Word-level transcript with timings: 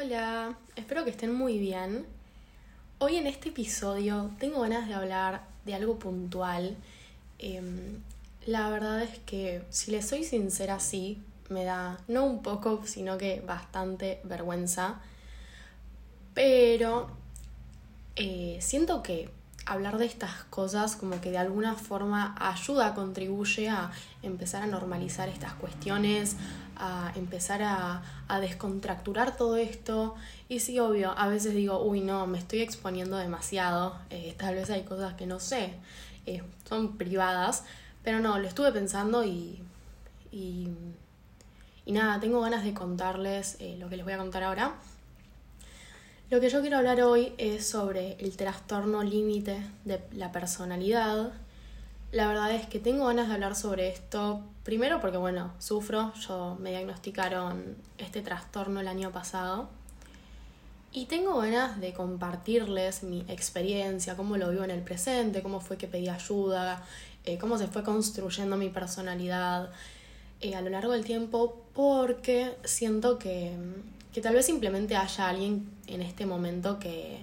Hola, 0.00 0.56
espero 0.76 1.02
que 1.02 1.10
estén 1.10 1.34
muy 1.34 1.58
bien. 1.58 2.06
Hoy 3.00 3.16
en 3.16 3.26
este 3.26 3.48
episodio 3.48 4.30
tengo 4.38 4.60
ganas 4.60 4.86
de 4.86 4.94
hablar 4.94 5.42
de 5.64 5.74
algo 5.74 5.98
puntual. 5.98 6.76
Em, 7.40 8.00
la 8.46 8.70
verdad 8.70 9.02
es 9.02 9.18
que, 9.26 9.62
si 9.70 9.90
les 9.90 10.06
soy 10.06 10.22
sincera, 10.22 10.78
sí, 10.78 11.20
me 11.48 11.64
da 11.64 11.98
no 12.06 12.26
un 12.26 12.42
poco, 12.42 12.82
sino 12.84 13.18
que 13.18 13.40
bastante 13.40 14.20
vergüenza. 14.22 15.00
Pero 16.32 17.08
eh, 18.14 18.58
siento 18.60 19.02
que 19.02 19.28
hablar 19.68 19.98
de 19.98 20.06
estas 20.06 20.44
cosas 20.44 20.96
como 20.96 21.20
que 21.20 21.30
de 21.30 21.38
alguna 21.38 21.74
forma 21.74 22.34
ayuda, 22.40 22.94
contribuye 22.94 23.68
a 23.68 23.90
empezar 24.22 24.62
a 24.62 24.66
normalizar 24.66 25.28
estas 25.28 25.52
cuestiones, 25.54 26.36
a 26.76 27.12
empezar 27.16 27.62
a, 27.62 28.02
descontracturar 28.40 29.36
todo 29.36 29.56
esto. 29.56 30.14
Y 30.48 30.60
sí, 30.60 30.78
obvio, 30.78 31.12
a 31.16 31.28
veces 31.28 31.54
digo, 31.54 31.82
uy, 31.82 32.00
no, 32.00 32.26
me 32.26 32.38
estoy 32.38 32.60
exponiendo 32.60 33.16
demasiado, 33.16 33.98
eh, 34.10 34.34
tal 34.38 34.54
vez 34.54 34.70
hay 34.70 34.84
cosas 34.84 35.14
que 35.14 35.26
no 35.26 35.38
sé, 35.38 35.74
eh, 36.26 36.42
son 36.68 36.96
privadas, 36.96 37.64
pero 38.02 38.20
no, 38.20 38.38
lo 38.38 38.48
estuve 38.48 38.72
pensando 38.72 39.24
y, 39.24 39.62
y, 40.32 40.68
nada, 41.86 42.20
tengo 42.20 42.40
ganas 42.40 42.64
de 42.64 42.74
contarles 42.74 43.56
eh, 43.60 43.76
lo 43.78 43.88
que 43.88 43.96
les 43.96 44.04
voy 44.04 44.14
a 44.14 44.18
contar 44.18 44.44
ahora. 44.44 44.74
Lo 46.30 46.40
que 46.40 46.50
yo 46.50 46.60
quiero 46.60 46.76
hablar 46.76 47.00
hoy 47.00 47.32
es 47.38 47.66
sobre 47.66 48.18
el 48.20 48.36
trastorno 48.36 49.02
límite 49.02 49.62
de 49.86 49.98
la 50.12 50.30
personalidad. 50.30 51.32
La 52.12 52.28
verdad 52.28 52.54
es 52.54 52.66
que 52.66 52.78
tengo 52.78 53.06
ganas 53.06 53.28
de 53.28 53.34
hablar 53.34 53.56
sobre 53.56 53.88
esto, 53.88 54.42
primero 54.62 55.00
porque, 55.00 55.16
bueno, 55.16 55.54
sufro, 55.58 56.12
yo 56.16 56.58
me 56.60 56.68
diagnosticaron 56.68 57.76
este 57.96 58.20
trastorno 58.20 58.80
el 58.80 58.88
año 58.88 59.10
pasado. 59.10 59.70
Y 60.92 61.06
tengo 61.06 61.38
ganas 61.38 61.80
de 61.80 61.94
compartirles 61.94 63.04
mi 63.04 63.24
experiencia, 63.28 64.14
cómo 64.14 64.36
lo 64.36 64.50
vivo 64.50 64.64
en 64.64 64.70
el 64.70 64.82
presente, 64.82 65.42
cómo 65.42 65.60
fue 65.60 65.78
que 65.78 65.88
pedí 65.88 66.10
ayuda, 66.10 66.84
eh, 67.24 67.38
cómo 67.38 67.56
se 67.56 67.68
fue 67.68 67.82
construyendo 67.82 68.58
mi 68.58 68.68
personalidad 68.68 69.70
eh, 70.42 70.54
a 70.54 70.60
lo 70.60 70.68
largo 70.68 70.92
del 70.92 71.06
tiempo, 71.06 71.64
porque 71.72 72.54
siento 72.64 73.18
que 73.18 73.56
que 74.12 74.20
tal 74.20 74.34
vez 74.34 74.46
simplemente 74.46 74.96
haya 74.96 75.28
alguien 75.28 75.70
en 75.86 76.02
este 76.02 76.26
momento 76.26 76.78
que, 76.78 77.18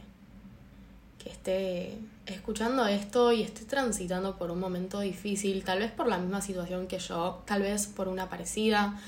que 1.23 1.29
esté 1.29 1.97
escuchando 2.25 2.87
esto 2.87 3.31
y 3.31 3.43
esté 3.43 3.65
transitando 3.65 4.37
por 4.37 4.51
un 4.51 4.59
momento 4.59 4.99
difícil, 4.99 5.63
tal 5.63 5.79
vez 5.79 5.91
por 5.91 6.07
la 6.07 6.17
misma 6.17 6.41
situación 6.41 6.87
que 6.87 6.99
yo, 6.99 7.41
tal 7.45 7.61
vez 7.61 7.87
por 7.87 8.07
una 8.07 8.29
parecida, 8.29 8.99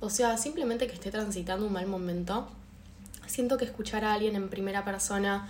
o 0.00 0.10
sea, 0.10 0.36
simplemente 0.36 0.86
que 0.86 0.94
esté 0.94 1.10
transitando 1.10 1.66
un 1.66 1.72
mal 1.72 1.86
momento. 1.86 2.48
Siento 3.26 3.58
que 3.58 3.64
escuchar 3.64 4.04
a 4.04 4.14
alguien 4.14 4.34
en 4.34 4.48
primera 4.48 4.84
persona 4.84 5.48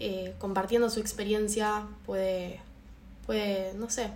eh, 0.00 0.34
compartiendo 0.38 0.88
su 0.88 0.98
experiencia 0.98 1.86
puede, 2.06 2.60
puede, 3.26 3.74
no 3.74 3.90
sé, 3.90 4.10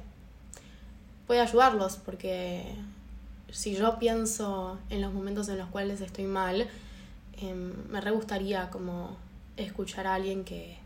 puede 1.26 1.40
ayudarlos, 1.40 1.96
porque 1.96 2.74
si 3.50 3.76
yo 3.76 3.98
pienso 3.98 4.78
en 4.88 5.02
los 5.02 5.12
momentos 5.12 5.48
en 5.48 5.58
los 5.58 5.68
cuales 5.68 6.00
estoy 6.00 6.24
mal, 6.24 6.68
Em, 7.44 7.72
me 7.90 8.00
re 8.00 8.10
gustaría 8.10 8.70
como 8.70 9.16
escuchar 9.56 10.06
a 10.06 10.14
alguien 10.14 10.44
que, 10.44 10.76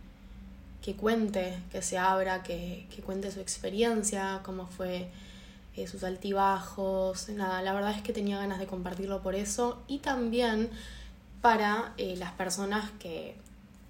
que 0.82 0.94
cuente, 0.94 1.58
que 1.70 1.82
se 1.82 1.98
abra, 1.98 2.42
que, 2.42 2.86
que 2.94 3.02
cuente 3.02 3.30
su 3.30 3.40
experiencia, 3.40 4.40
cómo 4.44 4.66
fue 4.66 5.08
eh, 5.76 5.86
sus 5.86 6.02
altibajos. 6.04 7.28
Nada, 7.28 7.62
la 7.62 7.72
verdad 7.72 7.92
es 7.92 8.02
que 8.02 8.12
tenía 8.12 8.38
ganas 8.38 8.58
de 8.58 8.66
compartirlo 8.66 9.22
por 9.22 9.34
eso 9.34 9.82
y 9.86 9.98
también 9.98 10.70
para 11.40 11.92
eh, 11.96 12.16
las 12.16 12.32
personas 12.32 12.90
que 12.98 13.36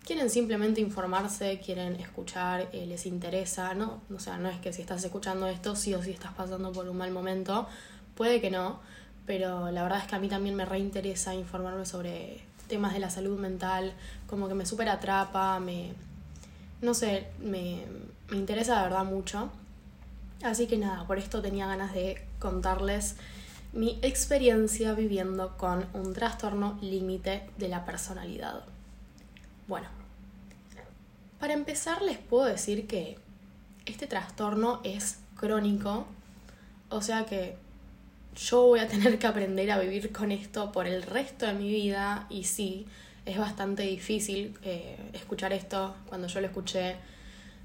quieren 0.04 0.28
simplemente 0.30 0.80
informarse, 0.80 1.60
quieren 1.64 1.96
escuchar, 1.96 2.68
eh, 2.72 2.86
les 2.86 3.06
interesa, 3.06 3.74
¿no? 3.74 4.02
O 4.14 4.20
sea, 4.20 4.36
no 4.36 4.48
es 4.48 4.58
que 4.58 4.72
si 4.72 4.82
estás 4.82 5.02
escuchando 5.04 5.46
esto, 5.48 5.76
sí 5.76 5.94
o 5.94 6.02
sí 6.02 6.10
estás 6.10 6.32
pasando 6.34 6.72
por 6.72 6.88
un 6.88 6.96
mal 6.98 7.10
momento, 7.10 7.66
puede 8.14 8.40
que 8.40 8.50
no, 8.50 8.80
pero 9.26 9.70
la 9.70 9.82
verdad 9.82 10.00
es 10.00 10.06
que 10.06 10.16
a 10.16 10.18
mí 10.18 10.28
también 10.28 10.56
me 10.56 10.64
reinteresa 10.64 11.34
informarme 11.34 11.86
sobre 11.86 12.47
temas 12.68 12.92
de 12.92 13.00
la 13.00 13.10
salud 13.10 13.38
mental, 13.38 13.92
como 14.26 14.48
que 14.48 14.54
me 14.54 14.66
súper 14.66 14.88
atrapa, 14.88 15.58
me, 15.60 15.92
no 16.80 16.94
sé, 16.94 17.28
me, 17.40 17.84
me 18.30 18.36
interesa 18.36 18.76
de 18.76 18.82
verdad 18.84 19.04
mucho. 19.04 19.50
Así 20.42 20.66
que 20.66 20.76
nada, 20.76 21.06
por 21.06 21.18
esto 21.18 21.42
tenía 21.42 21.66
ganas 21.66 21.92
de 21.92 22.24
contarles 22.38 23.16
mi 23.72 23.98
experiencia 24.02 24.94
viviendo 24.94 25.56
con 25.56 25.86
un 25.92 26.14
trastorno 26.14 26.78
límite 26.80 27.48
de 27.58 27.68
la 27.68 27.84
personalidad. 27.84 28.64
Bueno, 29.66 29.88
para 31.38 31.52
empezar 31.52 32.02
les 32.02 32.18
puedo 32.18 32.46
decir 32.46 32.86
que 32.86 33.18
este 33.84 34.06
trastorno 34.06 34.80
es 34.84 35.18
crónico, 35.36 36.06
o 36.88 37.02
sea 37.02 37.26
que 37.26 37.56
yo 38.38 38.62
voy 38.62 38.80
a 38.80 38.88
tener 38.88 39.18
que 39.18 39.26
aprender 39.26 39.70
a 39.70 39.78
vivir 39.78 40.12
con 40.12 40.30
esto 40.32 40.70
por 40.72 40.86
el 40.86 41.02
resto 41.02 41.46
de 41.46 41.54
mi 41.54 41.68
vida 41.68 42.26
y 42.30 42.44
sí, 42.44 42.86
es 43.26 43.38
bastante 43.38 43.82
difícil 43.82 44.56
eh, 44.62 44.96
escuchar 45.12 45.52
esto. 45.52 45.94
Cuando 46.08 46.28
yo 46.28 46.40
lo 46.40 46.46
escuché 46.46 46.96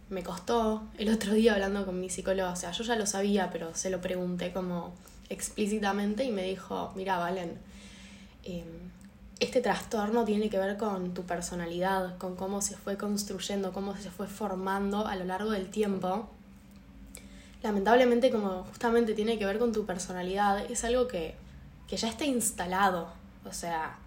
me 0.10 0.24
costó. 0.24 0.84
El 0.98 1.10
otro 1.10 1.34
día 1.34 1.54
hablando 1.54 1.86
con 1.86 2.00
mi 2.00 2.10
psicólogo, 2.10 2.52
o 2.52 2.56
sea, 2.56 2.72
yo 2.72 2.84
ya 2.84 2.96
lo 2.96 3.06
sabía, 3.06 3.50
pero 3.52 3.74
se 3.74 3.90
lo 3.90 4.02
pregunté 4.02 4.52
como 4.52 4.94
explícitamente 5.30 6.24
y 6.24 6.32
me 6.32 6.44
dijo, 6.44 6.92
mira, 6.96 7.18
Valen, 7.18 7.58
em, 8.44 8.66
este 9.40 9.62
trastorno 9.62 10.26
tiene 10.26 10.50
que 10.50 10.60
ver 10.60 10.78
con 10.78 11.14
tu 11.14 11.24
personalidad, 11.24 12.18
con 12.18 12.36
cómo 12.36 12.62
se 12.62 12.76
fue 12.76 12.98
construyendo, 12.98 13.74
cómo 13.74 13.96
se 13.98 14.12
fue 14.12 14.28
formando 14.28 15.08
a 15.08 15.16
lo 15.16 15.26
largo 15.26 15.52
del 15.52 15.70
tiempo 15.70 16.30
lamentablemente 17.64 18.30
como 18.30 18.66
justamente 18.66 19.14
tiene 19.14 19.40
que 19.40 19.46
ver 19.46 19.58
con 19.58 19.72
tu 19.72 19.86
personalidad, 19.86 20.70
es 20.70 20.84
algo 20.84 21.08
que, 21.08 21.36
que 21.88 21.98
ya 21.98 22.10
está 22.10 22.26
instalado. 22.26 23.08
O 23.46 23.54
sea, 23.54 23.98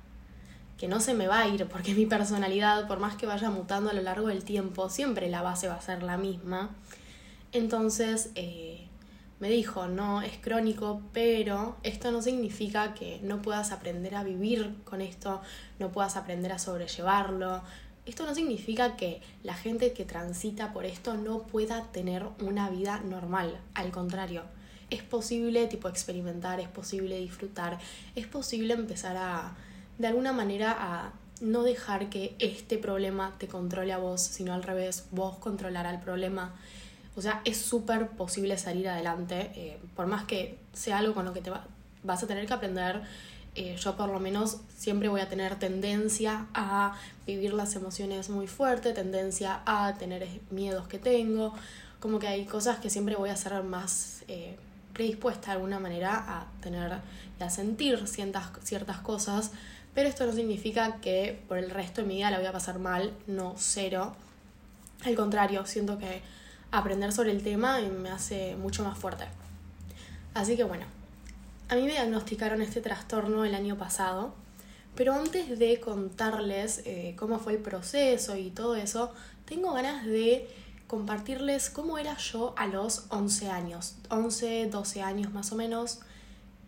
que 0.78 0.88
no 0.88 1.00
se 1.00 1.14
me 1.14 1.26
va 1.26 1.40
a 1.40 1.48
ir, 1.48 1.66
porque 1.66 1.94
mi 1.94 2.06
personalidad, 2.06 2.86
por 2.86 3.00
más 3.00 3.16
que 3.16 3.26
vaya 3.26 3.50
mutando 3.50 3.90
a 3.90 3.94
lo 3.94 4.02
largo 4.02 4.28
del 4.28 4.44
tiempo, 4.44 4.90
siempre 4.90 5.28
la 5.28 5.42
base 5.42 5.68
va 5.68 5.74
a 5.74 5.80
ser 5.80 6.02
la 6.02 6.18
misma. 6.18 6.70
Entonces, 7.52 8.30
eh, 8.34 8.86
me 9.40 9.48
dijo, 9.48 9.86
no, 9.86 10.22
es 10.22 10.36
crónico, 10.38 11.00
pero 11.12 11.76
esto 11.82 12.10
no 12.10 12.22
significa 12.22 12.94
que 12.94 13.20
no 13.22 13.42
puedas 13.42 13.72
aprender 13.72 14.14
a 14.14 14.24
vivir 14.24 14.74
con 14.84 15.00
esto, 15.00 15.40
no 15.78 15.90
puedas 15.90 16.16
aprender 16.16 16.52
a 16.52 16.58
sobrellevarlo, 16.58 17.62
esto 18.06 18.24
no 18.24 18.34
significa 18.34 18.96
que 18.96 19.20
la 19.42 19.54
gente 19.54 19.92
que 19.92 20.04
transita 20.04 20.72
por 20.72 20.86
esto 20.86 21.14
no 21.14 21.42
pueda 21.42 21.82
tener 21.90 22.24
una 22.40 22.70
vida 22.70 23.00
normal, 23.00 23.58
al 23.74 23.90
contrario. 23.90 24.44
Es 24.90 25.02
posible 25.02 25.66
tipo 25.66 25.88
experimentar, 25.88 26.60
es 26.60 26.68
posible 26.68 27.18
disfrutar, 27.18 27.78
es 28.14 28.26
posible 28.28 28.74
empezar 28.74 29.16
a, 29.16 29.56
de 29.98 30.06
alguna 30.06 30.32
manera, 30.32 30.76
a 30.78 31.12
no 31.40 31.64
dejar 31.64 32.08
que 32.08 32.36
este 32.38 32.78
problema 32.78 33.34
te 33.38 33.48
controle 33.48 33.92
a 33.92 33.98
vos, 33.98 34.22
sino 34.22 34.54
al 34.54 34.62
revés, 34.62 35.06
vos 35.10 35.36
controlar 35.38 35.86
al 35.86 36.00
problema. 36.00 36.54
O 37.16 37.22
sea, 37.22 37.42
es 37.44 37.56
súper 37.56 38.10
posible 38.10 38.56
salir 38.56 38.88
adelante, 38.88 39.50
eh, 39.56 39.78
por 39.96 40.06
más 40.06 40.24
que 40.24 40.58
sea 40.72 40.98
algo 40.98 41.14
con 41.14 41.24
lo 41.24 41.32
que 41.32 41.40
te 41.40 41.50
vas 41.50 42.22
a 42.22 42.26
tener 42.28 42.46
que 42.46 42.54
aprender 42.54 43.02
eh, 43.56 43.74
yo 43.78 43.96
por 43.96 44.10
lo 44.10 44.20
menos 44.20 44.58
siempre 44.76 45.08
voy 45.08 45.22
a 45.22 45.30
tener 45.30 45.58
tendencia 45.58 46.46
a 46.52 46.94
vivir 47.26 47.54
las 47.54 47.74
emociones 47.74 48.28
muy 48.28 48.46
fuerte, 48.46 48.92
tendencia 48.92 49.62
a 49.64 49.94
tener 49.94 50.28
miedos 50.50 50.86
que 50.88 50.98
tengo, 50.98 51.54
como 51.98 52.18
que 52.18 52.28
hay 52.28 52.44
cosas 52.44 52.80
que 52.80 52.90
siempre 52.90 53.16
voy 53.16 53.30
a 53.30 53.36
ser 53.36 53.62
más 53.62 54.24
eh, 54.28 54.56
predispuesta 54.92 55.46
de 55.46 55.52
alguna 55.52 55.78
manera 55.78 56.16
a 56.16 56.46
tener 56.60 56.98
y 57.40 57.42
a 57.42 57.48
sentir 57.48 58.06
ciertas, 58.06 58.50
ciertas 58.62 58.98
cosas, 58.98 59.52
pero 59.94 60.06
esto 60.06 60.26
no 60.26 60.32
significa 60.32 61.00
que 61.00 61.40
por 61.48 61.56
el 61.56 61.70
resto 61.70 62.02
de 62.02 62.08
mi 62.08 62.16
vida 62.16 62.30
la 62.30 62.36
voy 62.36 62.46
a 62.46 62.52
pasar 62.52 62.78
mal, 62.78 63.14
no 63.26 63.54
cero. 63.56 64.14
Al 65.02 65.14
contrario, 65.14 65.64
siento 65.64 65.98
que 65.98 66.20
aprender 66.72 67.10
sobre 67.10 67.30
el 67.30 67.42
tema 67.42 67.80
me 67.80 68.10
hace 68.10 68.54
mucho 68.56 68.84
más 68.84 68.98
fuerte. 68.98 69.24
Así 70.34 70.56
que 70.56 70.64
bueno, 70.64 70.84
a 71.68 71.74
mí 71.74 71.82
me 71.82 71.92
diagnosticaron 71.92 72.62
este 72.62 72.80
trastorno 72.80 73.44
el 73.44 73.54
año 73.54 73.76
pasado, 73.76 74.34
pero 74.94 75.14
antes 75.14 75.58
de 75.58 75.80
contarles 75.80 76.82
eh, 76.84 77.14
cómo 77.18 77.38
fue 77.38 77.54
el 77.54 77.58
proceso 77.58 78.36
y 78.36 78.50
todo 78.50 78.76
eso, 78.76 79.12
tengo 79.44 79.72
ganas 79.72 80.06
de 80.06 80.48
compartirles 80.86 81.70
cómo 81.70 81.98
era 81.98 82.16
yo 82.16 82.54
a 82.56 82.66
los 82.66 83.06
11 83.10 83.50
años, 83.50 83.96
11, 84.08 84.66
12 84.66 85.02
años 85.02 85.32
más 85.32 85.52
o 85.52 85.56
menos. 85.56 86.00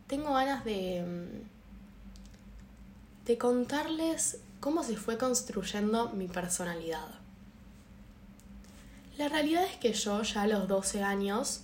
Tengo 0.09 0.35
ganas 0.35 0.65
de, 0.65 1.05
mm, 1.07 3.27
de 3.27 3.39
contarles 3.39 4.39
cómo 4.61 4.83
se 4.83 4.97
fue 4.97 5.17
construyendo 5.17 6.11
mi 6.11 6.27
personalidad. 6.27 7.07
La 9.17 9.29
realidad 9.29 9.65
es 9.65 9.77
que 9.77 9.93
yo 9.93 10.23
ya 10.23 10.43
a 10.43 10.47
los 10.47 10.69
12 10.69 11.03
años 11.03 11.63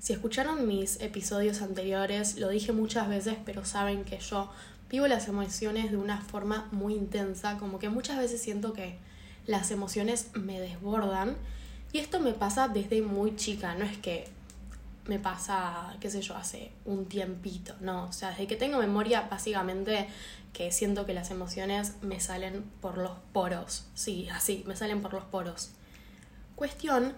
si 0.00 0.14
escucharon 0.14 0.66
mis 0.66 1.00
episodios 1.02 1.60
anteriores, 1.60 2.38
lo 2.38 2.48
dije 2.48 2.72
muchas 2.72 3.08
veces, 3.08 3.36
pero 3.44 3.66
saben 3.66 4.04
que 4.04 4.18
yo 4.18 4.50
vivo 4.88 5.06
las 5.06 5.28
emociones 5.28 5.90
de 5.90 5.98
una 5.98 6.22
forma 6.22 6.68
muy 6.72 6.94
intensa, 6.94 7.58
como 7.58 7.78
que 7.78 7.90
muchas 7.90 8.18
veces 8.18 8.40
siento 8.40 8.72
que 8.72 8.96
las 9.46 9.70
emociones 9.70 10.30
me 10.34 10.58
desbordan 10.58 11.36
y 11.92 11.98
esto 11.98 12.18
me 12.18 12.32
pasa 12.32 12.66
desde 12.68 13.02
muy 13.02 13.36
chica, 13.36 13.74
no 13.74 13.84
es 13.84 13.98
que 13.98 14.26
me 15.06 15.18
pasa, 15.18 15.94
qué 16.00 16.10
sé 16.10 16.22
yo, 16.22 16.34
hace 16.34 16.70
un 16.86 17.04
tiempito, 17.06 17.74
no, 17.80 18.06
o 18.06 18.12
sea, 18.12 18.30
desde 18.30 18.46
que 18.46 18.56
tengo 18.56 18.78
memoria 18.78 19.28
básicamente 19.30 20.08
que 20.54 20.72
siento 20.72 21.04
que 21.04 21.12
las 21.12 21.30
emociones 21.30 21.94
me 22.00 22.20
salen 22.20 22.64
por 22.80 22.96
los 22.96 23.12
poros, 23.34 23.84
sí, 23.94 24.28
así, 24.32 24.64
me 24.66 24.76
salen 24.76 25.02
por 25.02 25.12
los 25.12 25.24
poros. 25.24 25.70
Cuestión 26.56 27.12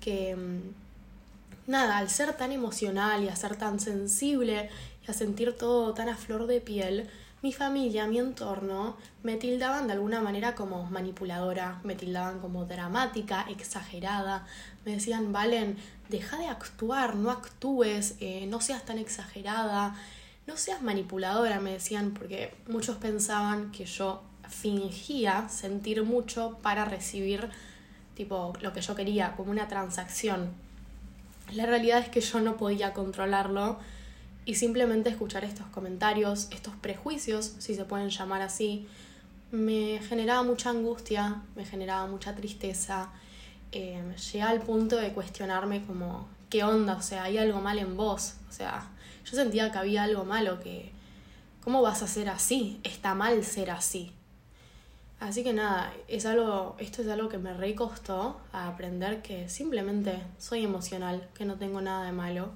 que, 0.00 0.36
mm, 0.36 0.85
nada, 1.66 1.98
al 1.98 2.10
ser 2.10 2.34
tan 2.34 2.52
emocional 2.52 3.24
y 3.24 3.28
a 3.28 3.36
ser 3.36 3.56
tan 3.56 3.80
sensible 3.80 4.70
y 5.06 5.10
a 5.10 5.14
sentir 5.14 5.56
todo 5.56 5.94
tan 5.94 6.08
a 6.08 6.16
flor 6.16 6.46
de 6.46 6.60
piel, 6.60 7.08
mi 7.42 7.52
familia, 7.52 8.06
mi 8.06 8.18
entorno, 8.18 8.96
me 9.22 9.36
tildaban 9.36 9.86
de 9.86 9.92
alguna 9.92 10.20
manera 10.20 10.54
como 10.54 10.84
manipuladora, 10.90 11.80
me 11.84 11.94
tildaban 11.94 12.40
como 12.40 12.64
dramática, 12.64 13.46
exagerada, 13.48 14.46
me 14.84 14.92
decían, 14.92 15.32
Valen, 15.32 15.76
deja 16.08 16.38
de 16.38 16.48
actuar, 16.48 17.14
no 17.14 17.30
actúes, 17.30 18.16
eh, 18.20 18.46
no 18.48 18.60
seas 18.60 18.84
tan 18.84 18.98
exagerada, 18.98 19.94
no 20.46 20.56
seas 20.56 20.82
manipuladora, 20.82 21.60
me 21.60 21.72
decían, 21.72 22.12
porque 22.12 22.54
muchos 22.68 22.96
pensaban 22.96 23.70
que 23.70 23.84
yo 23.84 24.22
fingía 24.48 25.48
sentir 25.48 26.04
mucho 26.04 26.58
para 26.62 26.84
recibir 26.84 27.50
tipo 28.14 28.54
lo 28.60 28.72
que 28.72 28.80
yo 28.80 28.94
quería, 28.94 29.34
como 29.36 29.50
una 29.50 29.68
transacción. 29.68 30.65
La 31.52 31.66
realidad 31.66 32.00
es 32.00 32.08
que 32.08 32.20
yo 32.20 32.40
no 32.40 32.56
podía 32.56 32.92
controlarlo 32.92 33.78
y 34.44 34.56
simplemente 34.56 35.10
escuchar 35.10 35.44
estos 35.44 35.66
comentarios, 35.66 36.48
estos 36.50 36.74
prejuicios, 36.74 37.54
si 37.58 37.74
se 37.74 37.84
pueden 37.84 38.10
llamar 38.10 38.42
así, 38.42 38.86
me 39.50 40.00
generaba 40.08 40.42
mucha 40.42 40.70
angustia, 40.70 41.42
me 41.54 41.64
generaba 41.64 42.06
mucha 42.06 42.34
tristeza. 42.34 43.10
Eh, 43.72 44.02
llegué 44.32 44.42
al 44.42 44.60
punto 44.60 44.96
de 44.96 45.12
cuestionarme 45.12 45.84
como, 45.84 46.28
¿qué 46.50 46.64
onda? 46.64 46.94
O 46.94 47.02
sea, 47.02 47.24
hay 47.24 47.38
algo 47.38 47.60
mal 47.60 47.78
en 47.78 47.96
vos. 47.96 48.34
O 48.48 48.52
sea, 48.52 48.88
yo 49.24 49.36
sentía 49.36 49.70
que 49.70 49.78
había 49.78 50.04
algo 50.04 50.24
malo, 50.24 50.60
que, 50.60 50.92
¿cómo 51.62 51.82
vas 51.82 52.02
a 52.02 52.08
ser 52.08 52.28
así? 52.28 52.80
Está 52.84 53.14
mal 53.14 53.44
ser 53.44 53.70
así. 53.70 54.12
Así 55.18 55.42
que 55.42 55.52
nada, 55.52 55.94
es 56.08 56.26
algo, 56.26 56.76
esto 56.78 57.00
es 57.02 57.08
algo 57.08 57.28
que 57.28 57.38
me 57.38 57.54
recostó 57.54 58.40
a 58.52 58.68
aprender 58.68 59.22
que 59.22 59.48
simplemente 59.48 60.22
soy 60.38 60.64
emocional, 60.64 61.28
que 61.34 61.46
no 61.46 61.56
tengo 61.56 61.80
nada 61.80 62.04
de 62.04 62.12
malo 62.12 62.50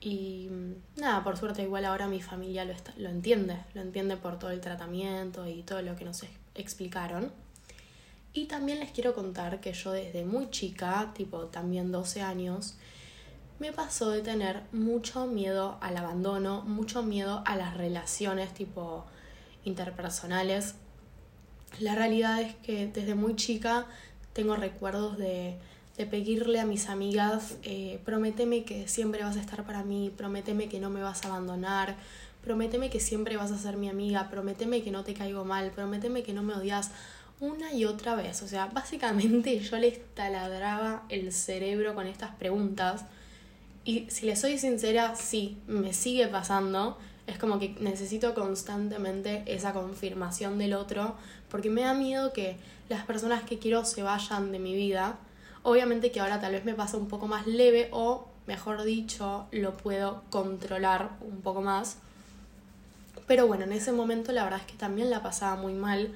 y 0.00 0.48
mm, 0.50 1.00
nada, 1.00 1.22
por 1.22 1.36
suerte 1.36 1.62
igual 1.62 1.84
ahora 1.84 2.08
mi 2.08 2.20
familia 2.20 2.64
lo, 2.64 2.74
lo 2.96 3.08
entiende, 3.08 3.58
lo 3.74 3.80
entiende 3.80 4.16
por 4.16 4.38
todo 4.38 4.50
el 4.50 4.60
tratamiento 4.60 5.46
y 5.46 5.62
todo 5.62 5.80
lo 5.82 5.96
que 5.96 6.04
nos 6.04 6.24
explicaron. 6.54 7.32
Y 8.32 8.46
también 8.46 8.80
les 8.80 8.90
quiero 8.90 9.14
contar 9.14 9.60
que 9.60 9.72
yo 9.72 9.92
desde 9.92 10.24
muy 10.24 10.50
chica, 10.50 11.12
tipo 11.14 11.46
también 11.46 11.90
12 11.90 12.20
años, 12.20 12.76
me 13.58 13.72
pasó 13.72 14.10
de 14.10 14.20
tener 14.20 14.64
mucho 14.72 15.26
miedo 15.26 15.78
al 15.80 15.96
abandono, 15.96 16.62
mucho 16.62 17.02
miedo 17.02 17.42
a 17.46 17.56
las 17.56 17.74
relaciones 17.76 18.52
tipo 18.52 19.06
interpersonales. 19.64 20.74
La 21.80 21.94
realidad 21.94 22.40
es 22.40 22.54
que 22.56 22.86
desde 22.86 23.14
muy 23.14 23.36
chica 23.36 23.86
tengo 24.32 24.56
recuerdos 24.56 25.18
de 25.18 25.56
de 25.96 26.06
pedirle 26.06 26.60
a 26.60 26.66
mis 26.66 26.88
amigas, 26.88 27.56
eh, 27.62 28.00
prométeme 28.04 28.64
que 28.64 28.86
siempre 28.86 29.22
vas 29.22 29.36
a 29.36 29.40
estar 29.40 29.64
para 29.64 29.82
mí, 29.82 30.12
prométeme 30.14 30.68
que 30.68 30.78
no 30.78 30.90
me 30.90 31.00
vas 31.00 31.24
a 31.24 31.28
abandonar, 31.28 31.96
prométeme 32.42 32.90
que 32.90 33.00
siempre 33.00 33.36
vas 33.36 33.50
a 33.50 33.58
ser 33.58 33.76
mi 33.76 33.88
amiga, 33.88 34.28
prométeme 34.28 34.82
que 34.82 34.90
no 34.90 35.04
te 35.04 35.14
caigo 35.14 35.44
mal, 35.44 35.70
prométeme 35.70 36.22
que 36.22 36.34
no 36.34 36.42
me 36.42 36.54
odias 36.54 36.90
una 37.40 37.72
y 37.72 37.86
otra 37.86 38.14
vez. 38.14 38.42
O 38.42 38.48
sea, 38.48 38.66
básicamente 38.66 39.58
yo 39.60 39.78
les 39.78 39.98
taladraba 40.14 41.04
el 41.08 41.32
cerebro 41.32 41.94
con 41.94 42.06
estas 42.06 42.34
preguntas. 42.34 43.06
Y 43.84 44.06
si 44.10 44.26
les 44.26 44.40
soy 44.40 44.58
sincera, 44.58 45.14
sí, 45.16 45.56
me 45.66 45.94
sigue 45.94 46.28
pasando. 46.28 46.98
Es 47.26 47.38
como 47.38 47.58
que 47.58 47.74
necesito 47.80 48.34
constantemente 48.34 49.42
esa 49.46 49.72
confirmación 49.72 50.58
del 50.58 50.74
otro, 50.74 51.16
porque 51.56 51.70
me 51.70 51.80
da 51.82 51.94
miedo 51.94 52.34
que 52.34 52.58
las 52.90 53.06
personas 53.06 53.42
que 53.44 53.58
quiero 53.58 53.84
se 53.86 54.02
vayan 54.02 54.52
de 54.52 54.58
mi 54.58 54.74
vida 54.74 55.16
Obviamente 55.68 56.12
que 56.12 56.20
ahora 56.20 56.38
tal 56.38 56.52
vez 56.52 56.64
me 56.64 56.74
pasa 56.74 56.96
un 56.96 57.08
poco 57.08 57.26
más 57.26 57.44
leve 57.48 57.88
o, 57.90 58.28
mejor 58.46 58.84
dicho, 58.84 59.48
lo 59.50 59.76
puedo 59.76 60.22
controlar 60.30 61.10
un 61.20 61.40
poco 61.40 61.60
más. 61.60 61.96
Pero 63.26 63.48
bueno, 63.48 63.64
en 63.64 63.72
ese 63.72 63.90
momento 63.90 64.30
la 64.30 64.44
verdad 64.44 64.60
es 64.60 64.66
que 64.66 64.78
también 64.78 65.10
la 65.10 65.24
pasaba 65.24 65.60
muy 65.60 65.72
mal 65.72 66.14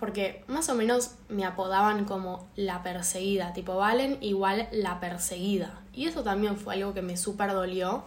porque 0.00 0.42
más 0.48 0.68
o 0.70 0.74
menos 0.74 1.12
me 1.28 1.44
apodaban 1.44 2.04
como 2.04 2.48
la 2.56 2.82
perseguida, 2.82 3.52
tipo 3.52 3.76
Valen 3.76 4.18
igual 4.20 4.66
la 4.72 4.98
perseguida. 4.98 5.78
Y 5.92 6.06
eso 6.06 6.24
también 6.24 6.56
fue 6.56 6.74
algo 6.74 6.94
que 6.94 7.02
me 7.02 7.16
súper 7.16 7.52
dolió, 7.52 8.02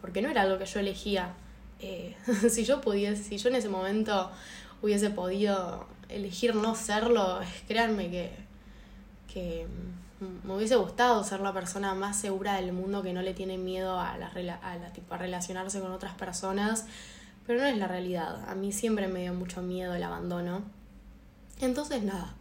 porque 0.00 0.22
no 0.22 0.28
era 0.28 0.42
algo 0.42 0.56
que 0.56 0.66
yo 0.66 0.78
elegía. 0.78 1.34
Eh, 1.80 2.14
si 2.48 2.64
yo 2.64 2.80
pudiese, 2.80 3.24
si 3.24 3.38
yo 3.38 3.48
en 3.48 3.56
ese 3.56 3.68
momento 3.68 4.30
hubiese 4.82 5.10
podido 5.10 5.84
elegir 6.14 6.54
no 6.54 6.74
serlo, 6.74 7.40
créanme 7.66 8.10
que, 8.10 8.30
que 9.32 9.66
me 10.44 10.54
hubiese 10.54 10.76
gustado 10.76 11.22
ser 11.24 11.40
la 11.40 11.52
persona 11.52 11.94
más 11.94 12.16
segura 12.16 12.54
del 12.54 12.72
mundo 12.72 13.02
que 13.02 13.12
no 13.12 13.22
le 13.22 13.34
tiene 13.34 13.58
miedo 13.58 13.98
a, 13.98 14.16
la, 14.16 14.28
a, 14.28 14.76
la, 14.76 14.92
tipo, 14.92 15.14
a 15.14 15.18
relacionarse 15.18 15.80
con 15.80 15.92
otras 15.92 16.14
personas, 16.14 16.86
pero 17.46 17.60
no 17.60 17.66
es 17.66 17.76
la 17.76 17.88
realidad. 17.88 18.48
A 18.48 18.54
mí 18.54 18.72
siempre 18.72 19.08
me 19.08 19.22
dio 19.22 19.34
mucho 19.34 19.62
miedo 19.62 19.94
el 19.94 20.02
abandono. 20.02 20.62
Entonces, 21.60 22.02
nada, 22.02 22.34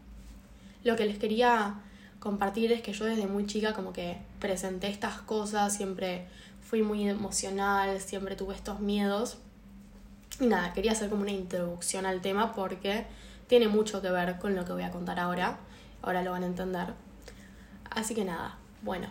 lo 0.84 0.96
que 0.96 1.06
les 1.06 1.18
quería 1.18 1.76
compartir 2.20 2.72
es 2.72 2.82
que 2.82 2.94
yo 2.94 3.06
desde 3.06 3.28
muy 3.28 3.46
chica 3.46 3.74
como 3.74 3.94
que 3.94 4.18
presenté 4.40 4.88
estas 4.88 5.22
cosas, 5.22 5.76
siempre 5.76 6.28
fui 6.62 6.84
muy 6.84 7.08
emocional, 7.08 8.00
siempre 8.00 8.36
tuve 8.36 8.56
estos 8.56 8.80
miedos. 8.80 9.38
Y 10.40 10.46
nada, 10.46 10.74
quería 10.74 10.94
hacer 10.94 11.10
como 11.10 11.24
una 11.24 11.32
introducción 11.32 12.06
al 12.06 12.22
tema 12.22 12.54
porque 12.54 13.06
tiene 13.52 13.68
mucho 13.68 14.02
que 14.02 14.10
ver 14.10 14.40
con 14.40 14.56
lo 14.56 14.64
que 14.64 14.72
voy 14.72 14.84
a 14.84 14.92
contar 14.92 15.20
ahora. 15.20 15.60
Ahora 16.02 16.24
lo 16.24 16.32
van 16.32 16.44
a 16.44 16.46
entender. 16.46 16.94
Así 17.90 18.16
que 18.16 18.24
nada, 18.24 18.58
bueno. 18.82 19.10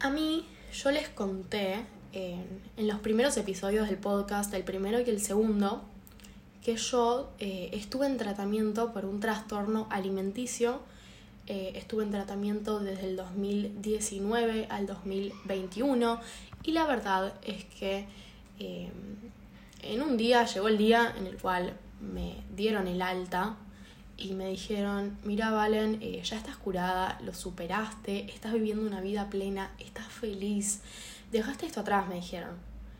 A 0.00 0.10
mí 0.10 0.44
yo 0.74 0.90
les 0.90 1.08
conté 1.08 1.86
en, 2.12 2.60
los 2.76 2.98
primeros 2.98 3.34
episodios 3.38 3.88
del 3.88 3.96
podcast, 3.96 4.52
el 4.52 4.62
primero 4.62 5.00
y 5.00 5.08
el 5.08 5.22
segundo, 5.22 5.84
que 6.62 6.76
yo 6.76 7.32
eh, 7.38 7.70
estuve 7.72 8.08
en 8.08 8.18
tratamiento 8.18 8.92
por 8.92 9.06
un 9.06 9.20
trastorno 9.20 9.86
alimenticio. 9.88 10.82
Eh, 11.46 11.72
estuve 11.76 12.04
en 12.04 12.10
tratamiento 12.10 12.80
desde 12.80 13.06
el 13.08 13.16
2019 13.16 14.66
al 14.68 14.86
2021 14.86 16.20
y 16.62 16.72
la 16.72 16.84
verdad 16.84 17.32
es 17.42 17.64
que 17.64 18.04
eh, 18.58 18.90
en 19.80 20.02
un 20.02 20.18
día 20.18 20.44
llegó 20.44 20.68
el 20.68 20.76
día 20.76 21.14
en 21.16 21.26
el 21.26 21.38
cual 21.38 21.78
me 22.00 22.42
dieron 22.54 22.86
el 22.86 23.02
alta 23.02 23.56
y 24.16 24.32
me 24.32 24.48
dijeron, 24.48 25.18
mira 25.24 25.50
Valen, 25.50 25.98
eh, 26.00 26.22
ya 26.22 26.36
estás 26.36 26.56
curada, 26.56 27.18
lo 27.22 27.34
superaste, 27.34 28.30
estás 28.32 28.52
viviendo 28.54 28.86
una 28.86 29.00
vida 29.00 29.28
plena, 29.28 29.70
estás 29.78 30.06
feliz, 30.06 30.80
dejaste 31.32 31.66
esto 31.66 31.80
atrás, 31.80 32.08
me 32.08 32.16
dijeron. 32.16 32.56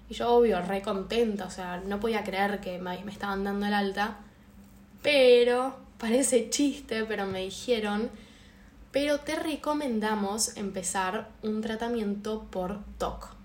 Y 0.09 0.15
yo, 0.15 0.31
obvio, 0.31 0.61
re 0.61 0.83
contenta, 0.83 1.47
o 1.47 1.50
sea, 1.50 1.79
no 1.79 1.99
podía 2.00 2.23
creer 2.23 2.61
que 2.61 2.79
me, 2.79 3.03
me 3.05 3.12
estaban 3.12 3.45
dando 3.45 3.67
el 3.67 3.75
alta, 3.75 4.19
pero, 5.03 5.76
parece 5.99 6.50
chiste, 6.50 7.05
pero 7.05 7.26
me 7.26 7.41
dijeron, 7.41 8.11
pero 8.93 9.21
te 9.21 9.37
recomendamos 9.37 10.57
empezar 10.57 11.31
un 11.43 11.61
tratamiento 11.61 12.47
por 12.50 12.81
TOC. 12.99 13.36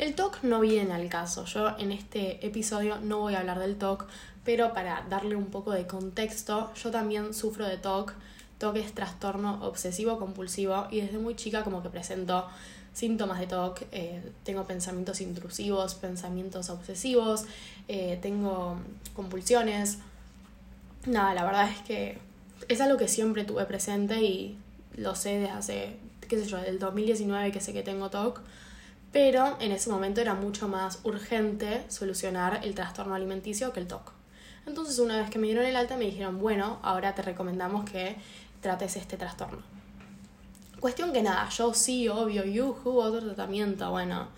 El 0.00 0.14
TOC 0.14 0.44
no 0.44 0.60
viene 0.60 0.94
al 0.94 1.10
caso, 1.10 1.44
yo 1.44 1.76
en 1.78 1.92
este 1.92 2.46
episodio 2.46 2.98
no 3.02 3.18
voy 3.18 3.34
a 3.34 3.40
hablar 3.40 3.58
del 3.58 3.76
TOC, 3.76 4.06
pero 4.46 4.72
para 4.72 5.04
darle 5.10 5.36
un 5.36 5.48
poco 5.48 5.72
de 5.72 5.86
contexto, 5.86 6.72
yo 6.74 6.90
también 6.90 7.34
sufro 7.34 7.66
de 7.66 7.76
TOC. 7.76 8.14
TOC 8.56 8.76
es 8.76 8.94
trastorno 8.94 9.62
obsesivo 9.62 10.18
compulsivo 10.18 10.86
y 10.90 11.02
desde 11.02 11.18
muy 11.18 11.36
chica 11.36 11.64
como 11.64 11.82
que 11.82 11.90
presento 11.90 12.48
síntomas 12.94 13.40
de 13.40 13.46
TOC. 13.46 13.82
Eh, 13.92 14.22
tengo 14.42 14.64
pensamientos 14.64 15.20
intrusivos, 15.20 15.96
pensamientos 15.96 16.70
obsesivos, 16.70 17.44
eh, 17.86 18.18
tengo 18.22 18.78
compulsiones. 19.14 19.98
Nada, 21.04 21.34
la 21.34 21.44
verdad 21.44 21.68
es 21.68 21.82
que 21.82 22.16
es 22.68 22.80
algo 22.80 22.96
que 22.96 23.06
siempre 23.06 23.44
tuve 23.44 23.66
presente 23.66 24.22
y 24.22 24.56
lo 24.96 25.14
sé 25.14 25.40
desde 25.40 25.50
hace, 25.50 25.96
qué 26.26 26.38
sé 26.38 26.46
yo, 26.46 26.56
del 26.56 26.78
2019 26.78 27.52
que 27.52 27.60
sé 27.60 27.74
que 27.74 27.82
tengo 27.82 28.08
TOC. 28.08 28.40
Pero 29.12 29.56
en 29.60 29.72
ese 29.72 29.90
momento 29.90 30.20
era 30.20 30.34
mucho 30.34 30.68
más 30.68 31.00
urgente 31.04 31.84
solucionar 31.88 32.60
el 32.62 32.74
trastorno 32.74 33.14
alimenticio 33.14 33.72
que 33.72 33.80
el 33.80 33.88
TOC. 33.88 34.12
Entonces 34.66 34.98
una 34.98 35.16
vez 35.16 35.30
que 35.30 35.38
me 35.38 35.46
dieron 35.46 35.64
el 35.64 35.76
alta 35.76 35.96
me 35.96 36.04
dijeron, 36.04 36.38
bueno, 36.38 36.78
ahora 36.82 37.14
te 37.14 37.22
recomendamos 37.22 37.88
que 37.90 38.16
trates 38.60 38.96
este 38.96 39.16
trastorno. 39.16 39.62
Cuestión 40.78 41.12
que 41.12 41.22
nada, 41.22 41.48
yo 41.50 41.74
sí, 41.74 42.08
obvio, 42.08 42.44
yuhu, 42.44 43.00
otro 43.00 43.20
tratamiento, 43.20 43.90
bueno, 43.90 44.28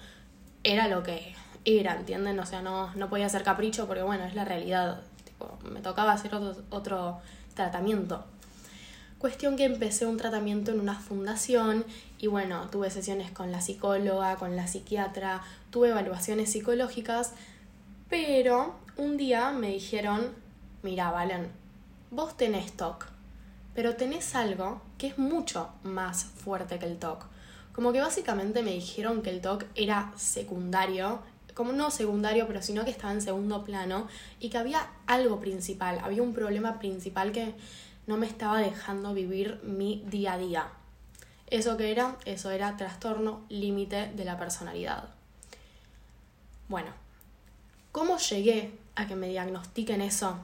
era 0.65 0.89
lo 0.89 1.03
que, 1.03 1.35
era, 1.65 1.97
¿entienden? 1.97 2.39
O 2.41 2.47
sea, 2.47 2.63
no, 2.63 2.93
no 2.95 3.09
podía 3.09 3.29
ser 3.29 3.43
capricho 3.43 3.87
porque, 3.87 4.03
bueno, 4.03 4.25
es 4.25 4.35
la 4.35 4.45
realidad. 4.45 5.03
Tipo, 5.25 5.59
me 5.71 5.81
tocaba 5.81 6.13
hacer 6.13 6.35
otro, 6.35 6.63
otro 6.71 7.21
tratamiento. 7.55 8.25
Cuestión 9.19 9.57
que 9.57 9.65
empecé 9.65 10.07
un 10.07 10.17
tratamiento 10.17 10.73
en 10.73 10.81
una 10.81 10.99
fundación 10.99 11.85
y 12.23 12.29
bueno, 12.29 12.69
tuve 12.71 12.89
sesiones 12.89 13.33
con 13.33 13.51
la 13.51 13.61
psicóloga, 13.61 14.37
con 14.37 14.55
la 14.55 14.69
psiquiatra, 14.69 15.43
tuve 15.71 15.89
evaluaciones 15.89 16.53
psicológicas, 16.53 17.33
pero 18.09 18.77
un 18.97 19.17
día 19.17 19.51
me 19.51 19.71
dijeron, 19.71 20.31
mira, 20.85 21.11
Valen, 21.11 21.49
vos 22.13 22.37
tenés 22.37 22.77
TOC, 22.77 23.09
pero 23.75 23.97
tenés 23.97 24.37
algo 24.37 24.81
que 24.99 25.09
es 25.09 25.19
mucho 25.19 25.71
más 25.83 26.23
fuerte 26.23 26.79
que 26.79 26.87
el 26.87 26.97
TOC. 26.97 27.27
Como 27.73 27.93
que 27.93 28.01
básicamente 28.01 28.63
me 28.63 28.71
dijeron 28.71 29.23
que 29.23 29.31
el 29.31 29.41
TOC 29.41 29.65
era 29.75 30.13
secundario, 30.17 31.19
como 31.55 31.73
no 31.73 31.91
secundario, 31.91 32.47
pero 32.47 32.63
sino 32.63 32.85
que 32.85 32.93
estaba 32.93 33.13
en 33.13 33.21
segundo 33.21 33.65
plano 33.65 34.07
y 34.39 34.49
que 34.49 34.59
había 34.59 34.89
algo 35.09 35.41
principal, 35.41 35.99
había 36.05 36.23
un 36.23 36.35
problema 36.35 36.79
principal 36.79 37.33
que 37.33 37.53
no 38.07 38.17
me 38.17 38.27
estaba 38.29 38.61
dejando 38.61 39.13
vivir 39.13 39.59
mi 39.65 40.05
día 40.07 40.35
a 40.35 40.39
día. 40.39 40.73
¿Eso 41.53 41.77
que 41.77 41.91
era? 41.91 42.17
Eso 42.25 42.51
era 42.51 42.79
trastorno 42.79 43.45
límite 43.51 44.11
de 44.15 44.25
la 44.25 44.39
personalidad. 44.39 45.11
Bueno, 46.67 46.89
¿cómo 47.93 48.17
llegué 48.17 48.73
a 48.95 49.07
que 49.07 49.17
me 49.17 49.29
diagnostiquen 49.29 50.01
eso? 50.01 50.39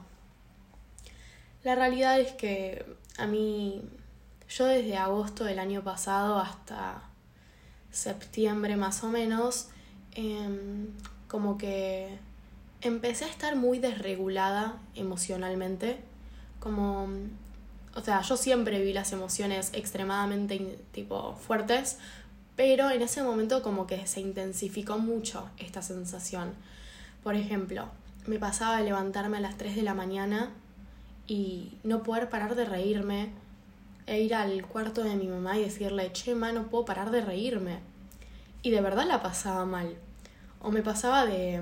La 1.63 1.73
realidad 1.73 2.19
es 2.19 2.33
que 2.33 2.85
a 3.17 3.25
mí, 3.25 3.81
yo 4.49 4.67
desde 4.67 4.97
agosto 4.97 5.45
del 5.45 5.57
año 5.57 5.83
pasado 5.83 6.37
hasta 6.37 7.01
septiembre 7.89 8.75
más 8.75 9.03
o 9.03 9.09
menos, 9.09 9.69
em, 10.13 10.89
como 11.27 11.57
que 11.57 12.19
empecé 12.81 13.25
a 13.25 13.29
estar 13.29 13.55
muy 13.55 13.79
desregulada 13.79 14.77
emocionalmente, 14.93 15.97
como 16.59 17.07
o 17.99 18.01
sea, 18.01 18.21
yo 18.21 18.37
siempre 18.37 18.81
vi 18.81 18.93
las 18.93 19.11
emociones 19.11 19.71
extremadamente 19.73 20.79
tipo 20.93 21.35
fuertes, 21.35 21.97
pero 22.55 22.89
en 22.89 23.01
ese 23.01 23.23
momento 23.23 23.61
como 23.61 23.87
que 23.87 24.07
se 24.07 24.21
intensificó 24.21 24.99
mucho 24.99 25.49
esta 25.57 25.81
sensación. 25.81 26.53
Por 27.23 27.35
ejemplo, 27.35 27.89
me 28.25 28.39
pasaba 28.39 28.77
de 28.77 28.85
levantarme 28.85 29.37
a 29.37 29.41
las 29.41 29.57
3 29.57 29.75
de 29.75 29.83
la 29.83 29.93
mañana 29.93 30.49
y 31.27 31.73
no 31.83 32.01
poder 32.01 32.29
parar 32.29 32.55
de 32.55 32.63
reírme 32.63 33.31
e 34.07 34.21
ir 34.21 34.33
al 34.33 34.65
cuarto 34.65 35.03
de 35.03 35.17
mi 35.17 35.27
mamá 35.27 35.57
y 35.57 35.63
decirle, 35.63 36.13
che, 36.13 36.35
ma, 36.35 36.53
no 36.53 36.67
puedo 36.67 36.85
parar 36.85 37.11
de 37.11 37.19
reírme. 37.19 37.79
Y 38.61 38.69
de 38.69 38.79
verdad 38.79 39.07
la 39.07 39.21
pasaba 39.21 39.65
mal. 39.65 39.93
O 40.61 40.71
me 40.71 40.83
pasaba 40.83 41.25
de, 41.25 41.61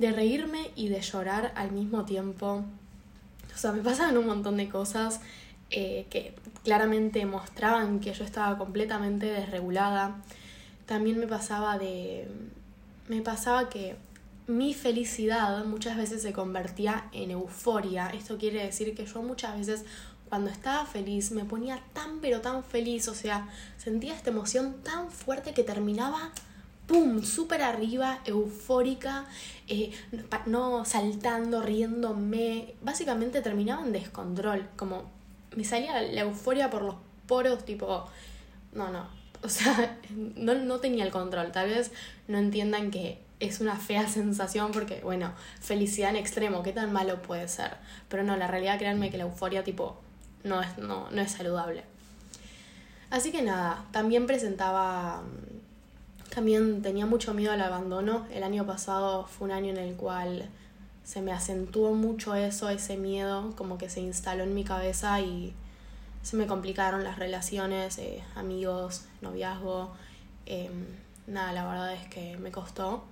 de 0.00 0.10
reírme 0.10 0.72
y 0.74 0.88
de 0.88 1.00
llorar 1.00 1.52
al 1.54 1.70
mismo 1.70 2.04
tiempo 2.04 2.64
o 3.54 3.56
sea, 3.56 3.72
me 3.72 3.82
pasaban 3.82 4.16
un 4.18 4.26
montón 4.26 4.56
de 4.56 4.68
cosas 4.68 5.20
eh, 5.70 6.06
que 6.10 6.34
claramente 6.62 7.24
mostraban 7.26 8.00
que 8.00 8.12
yo 8.12 8.24
estaba 8.24 8.58
completamente 8.58 9.26
desregulada. 9.26 10.16
También 10.86 11.18
me 11.18 11.26
pasaba 11.26 11.78
de. 11.78 12.28
Me 13.08 13.22
pasaba 13.22 13.68
que 13.68 13.96
mi 14.46 14.74
felicidad 14.74 15.64
muchas 15.64 15.96
veces 15.96 16.22
se 16.22 16.32
convertía 16.32 17.08
en 17.12 17.30
euforia. 17.30 18.08
Esto 18.08 18.38
quiere 18.38 18.64
decir 18.64 18.94
que 18.94 19.06
yo 19.06 19.22
muchas 19.22 19.56
veces 19.56 19.84
cuando 20.28 20.50
estaba 20.50 20.84
feliz 20.84 21.30
me 21.30 21.44
ponía 21.44 21.82
tan 21.92 22.20
pero 22.20 22.40
tan 22.40 22.64
feliz, 22.64 23.08
o 23.08 23.14
sea, 23.14 23.48
sentía 23.76 24.14
esta 24.14 24.30
emoción 24.30 24.82
tan 24.82 25.10
fuerte 25.10 25.52
que 25.54 25.62
terminaba 25.62 26.30
¡pum! 26.86 27.22
súper 27.22 27.62
arriba, 27.62 28.20
eufórica, 28.24 29.26
eh, 29.68 29.92
no 30.46 30.84
saltando, 30.84 31.62
riéndome. 31.62 32.74
Básicamente 32.82 33.42
terminaba 33.42 33.84
en 33.84 33.92
descontrol, 33.92 34.68
como 34.76 35.10
me 35.56 35.64
salía 35.64 36.00
la 36.02 36.22
euforia 36.22 36.70
por 36.70 36.82
los 36.82 36.96
poros, 37.26 37.64
tipo, 37.64 38.06
no, 38.72 38.90
no, 38.90 39.06
o 39.42 39.48
sea, 39.48 39.98
no, 40.36 40.54
no 40.54 40.80
tenía 40.80 41.04
el 41.04 41.10
control. 41.10 41.52
Tal 41.52 41.68
vez 41.68 41.92
no 42.28 42.38
entiendan 42.38 42.90
que 42.90 43.20
es 43.40 43.60
una 43.60 43.76
fea 43.76 44.08
sensación 44.08 44.72
porque, 44.72 45.00
bueno, 45.02 45.32
felicidad 45.60 46.10
en 46.10 46.16
extremo, 46.16 46.62
¿qué 46.62 46.72
tan 46.72 46.92
malo 46.92 47.22
puede 47.22 47.48
ser? 47.48 47.76
Pero 48.08 48.22
no, 48.22 48.36
la 48.36 48.46
realidad, 48.46 48.78
créanme 48.78 49.10
que 49.10 49.18
la 49.18 49.24
euforia, 49.24 49.64
tipo, 49.64 50.00
no 50.42 50.60
es, 50.60 50.78
no, 50.78 51.10
no 51.10 51.20
es 51.20 51.32
saludable. 51.32 51.84
Así 53.10 53.30
que 53.30 53.42
nada, 53.42 53.84
también 53.92 54.26
presentaba 54.26 55.22
también 56.32 56.82
tenía 56.82 57.06
mucho 57.06 57.34
miedo 57.34 57.52
al 57.52 57.60
abandono. 57.60 58.26
El 58.32 58.42
año 58.42 58.66
pasado 58.66 59.26
fue 59.26 59.46
un 59.46 59.52
año 59.52 59.70
en 59.70 59.78
el 59.78 59.94
cual 59.94 60.48
se 61.04 61.20
me 61.20 61.32
acentuó 61.32 61.94
mucho 61.94 62.34
eso, 62.34 62.68
ese 62.70 62.96
miedo, 62.96 63.54
como 63.56 63.78
que 63.78 63.90
se 63.90 64.00
instaló 64.00 64.42
en 64.42 64.54
mi 64.54 64.64
cabeza 64.64 65.20
y 65.20 65.54
se 66.22 66.36
me 66.36 66.46
complicaron 66.46 67.04
las 67.04 67.18
relaciones, 67.18 67.98
eh, 67.98 68.24
amigos, 68.34 69.04
noviazgo. 69.20 69.92
Em, 70.46 70.86
nada, 71.26 71.52
la 71.52 71.66
verdad 71.66 71.92
es 71.92 72.08
que 72.08 72.36
me 72.38 72.50
costó. 72.50 73.04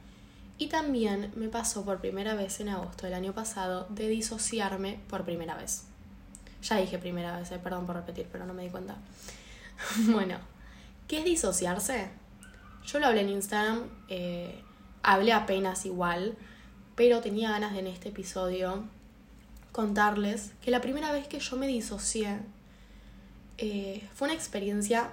Y 0.59 0.69
también 0.69 1.33
me 1.37 1.49
pasó 1.49 1.85
por 1.85 2.00
primera 2.00 2.35
vez 2.35 2.61
en 2.61 2.71
agosto 2.71 3.07
del 3.07 3.14
año 3.14 3.33
pasado 3.33 3.87
de 3.90 4.09
disociarme 4.09 5.00
por 5.09 5.25
primera 5.25 5.54
vez. 5.57 5.85
Ya 6.62 6.76
dije 6.76 6.99
primera 6.99 7.38
vez, 7.38 7.50
eh, 7.50 7.59
perdón 7.59 7.87
por 7.87 7.97
repetir, 7.97 8.28
pero 8.31 8.47
no 8.47 8.54
me 8.54 8.62
di 8.62 8.71
cuenta. 8.71 8.97
bueno, 10.12 10.38
¿qué 11.09 11.19
es 11.19 11.25
disociarse? 11.25 12.22
Yo 12.87 12.99
lo 12.99 13.07
hablé 13.07 13.23
en 13.23 13.29
Instagram, 13.31 13.89
eh, 14.09 14.61
hablé 15.03 15.33
apenas 15.33 15.87
igual, 15.87 16.37
pero 16.97 17.21
tenía 17.21 17.51
ganas 17.51 17.73
de 17.73 17.81
en 17.81 17.87
este 17.87 18.11
episodio 18.11 18.85
contarles 19.73 20.53
que 20.61 20.71
la 20.71 20.81
primera 20.81 21.12
vez 21.12 21.27
que 21.27 21.41
yo 21.41 21.57
me 21.57 21.67
disocié 21.67 22.41
eh, 23.59 24.07
fue 24.15 24.29
una 24.29 24.35
experiencia 24.35 25.11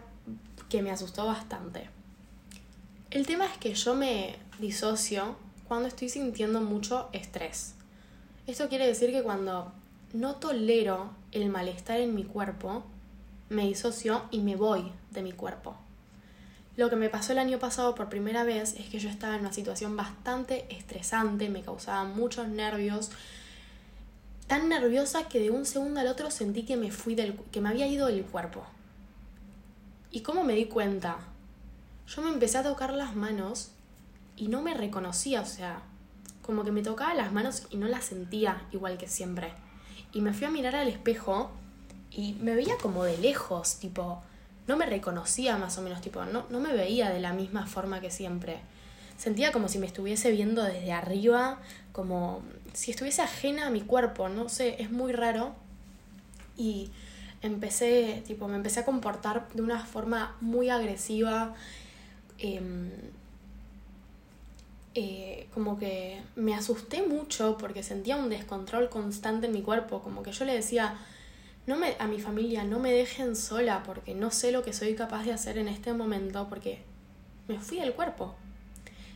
que 0.67 0.81
me 0.81 0.91
asustó 0.91 1.25
bastante. 1.25 1.89
El 3.09 3.25
tema 3.25 3.45
es 3.45 3.57
que 3.57 3.73
yo 3.73 3.95
me 3.95 4.35
disocio 4.59 5.35
cuando 5.67 5.87
estoy 5.87 6.09
sintiendo 6.09 6.61
mucho 6.61 7.09
estrés. 7.13 7.75
Esto 8.45 8.67
quiere 8.69 8.85
decir 8.85 9.11
que 9.11 9.23
cuando 9.23 9.71
no 10.13 10.35
tolero 10.35 11.11
el 11.31 11.49
malestar 11.49 11.99
en 11.99 12.15
mi 12.15 12.23
cuerpo, 12.23 12.83
me 13.49 13.67
disocio 13.67 14.23
y 14.31 14.39
me 14.39 14.55
voy 14.55 14.91
de 15.11 15.21
mi 15.21 15.31
cuerpo. 15.31 15.75
Lo 16.79 16.89
que 16.89 16.95
me 16.95 17.09
pasó 17.09 17.33
el 17.33 17.39
año 17.39 17.59
pasado 17.59 17.93
por 17.93 18.07
primera 18.07 18.45
vez 18.45 18.73
es 18.79 18.87
que 18.87 18.99
yo 18.99 19.09
estaba 19.09 19.35
en 19.35 19.41
una 19.41 19.51
situación 19.51 19.97
bastante 19.97 20.65
estresante, 20.73 21.49
me 21.49 21.61
causaba 21.61 22.05
muchos 22.05 22.47
nervios, 22.47 23.11
tan 24.47 24.69
nerviosa 24.69 25.27
que 25.27 25.41
de 25.41 25.49
un 25.49 25.65
segundo 25.65 25.99
al 25.99 26.07
otro 26.07 26.31
sentí 26.31 26.63
que 26.63 26.77
me 26.77 26.89
fui 26.89 27.15
del 27.15 27.35
que 27.51 27.59
me 27.59 27.67
había 27.67 27.85
ido 27.85 28.07
del 28.07 28.23
cuerpo. 28.23 28.63
¿Y 30.09 30.21
cómo 30.21 30.45
me 30.45 30.53
di 30.53 30.67
cuenta? 30.67 31.17
Yo 32.07 32.21
me 32.21 32.29
empecé 32.29 32.59
a 32.59 32.63
tocar 32.63 32.93
las 32.93 33.13
manos 33.13 33.71
y 34.37 34.47
no 34.47 34.61
me 34.61 34.73
reconocía, 34.73 35.41
o 35.41 35.45
sea, 35.45 35.81
como 36.41 36.63
que 36.63 36.71
me 36.71 36.81
tocaba 36.81 37.13
las 37.13 37.33
manos 37.33 37.63
y 37.69 37.75
no 37.75 37.89
las 37.89 38.05
sentía 38.05 38.65
igual 38.71 38.97
que 38.97 39.09
siempre. 39.09 39.51
Y 40.13 40.21
me 40.21 40.31
fui 40.31 40.47
a 40.47 40.49
mirar 40.49 40.77
al 40.77 40.87
espejo 40.87 41.51
y 42.09 42.35
me 42.35 42.55
veía 42.55 42.77
como 42.77 43.03
de 43.03 43.17
lejos, 43.17 43.79
tipo, 43.79 44.23
no 44.69 44.77
me 44.77 44.85
reconocía 44.85 45.57
más 45.57 45.79
o 45.79 45.81
menos, 45.81 45.99
tipo, 45.99 46.23
no, 46.25 46.45
no 46.51 46.59
me 46.59 46.73
veía 46.73 47.09
de 47.09 47.19
la 47.19 47.33
misma 47.33 47.65
forma 47.65 48.01
que 48.01 48.11
siempre. 48.11 48.59
Sentía 49.17 49.51
como 49.51 49.67
si 49.67 49.79
me 49.79 49.87
estuviese 49.87 50.29
viendo 50.29 50.61
desde 50.61 50.91
arriba, 50.91 51.59
como 51.91 52.43
si 52.73 52.91
estuviese 52.91 53.23
ajena 53.23 53.65
a 53.65 53.69
mi 53.71 53.81
cuerpo, 53.81 54.29
no 54.29 54.47
sé, 54.47 54.79
es 54.79 54.91
muy 54.91 55.11
raro. 55.11 55.55
Y 56.55 56.91
empecé, 57.41 58.23
tipo, 58.27 58.47
me 58.47 58.57
empecé 58.57 58.81
a 58.81 58.85
comportar 58.85 59.49
de 59.55 59.63
una 59.63 59.83
forma 59.87 60.35
muy 60.39 60.69
agresiva. 60.69 61.55
Em, 62.37 62.91
eh, 64.93 65.47
como 65.51 65.79
que 65.79 66.21
me 66.35 66.53
asusté 66.53 67.01
mucho 67.01 67.57
porque 67.57 67.81
sentía 67.81 68.17
un 68.17 68.29
descontrol 68.29 68.87
constante 68.89 69.47
en 69.47 69.53
mi 69.53 69.63
cuerpo, 69.63 70.03
como 70.03 70.21
que 70.21 70.31
yo 70.31 70.45
le 70.45 70.53
decía, 70.53 70.95
no 71.67 71.77
me, 71.77 71.95
a 71.99 72.07
mi 72.07 72.19
familia, 72.19 72.63
no 72.63 72.79
me 72.79 72.91
dejen 72.91 73.35
sola 73.35 73.83
porque 73.85 74.15
no 74.15 74.31
sé 74.31 74.51
lo 74.51 74.63
que 74.63 74.73
soy 74.73 74.95
capaz 74.95 75.23
de 75.23 75.33
hacer 75.33 75.57
en 75.57 75.67
este 75.67 75.93
momento 75.93 76.47
porque 76.49 76.79
me 77.47 77.59
fui 77.59 77.79
del 77.79 77.93
cuerpo. 77.93 78.35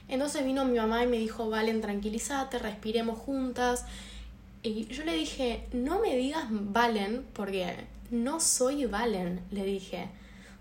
Entonces 0.08 0.44
vino 0.46 0.66
mi 0.66 0.78
mamá 0.78 1.04
y 1.04 1.08
me 1.08 1.18
dijo, 1.18 1.50
Valen, 1.50 1.82
tranquilízate, 1.82 2.60
respiremos 2.60 3.18
juntas. 3.18 3.86
Y 4.62 4.86
yo 4.88 5.04
le 5.04 5.14
dije, 5.14 5.66
no 5.74 6.00
me 6.00 6.16
digas 6.16 6.46
Valen 6.50 7.26
porque 7.34 7.76
no 8.12 8.40
soy 8.40 8.86
Valen, 8.86 9.42
le 9.52 9.64
dije. 9.64 10.10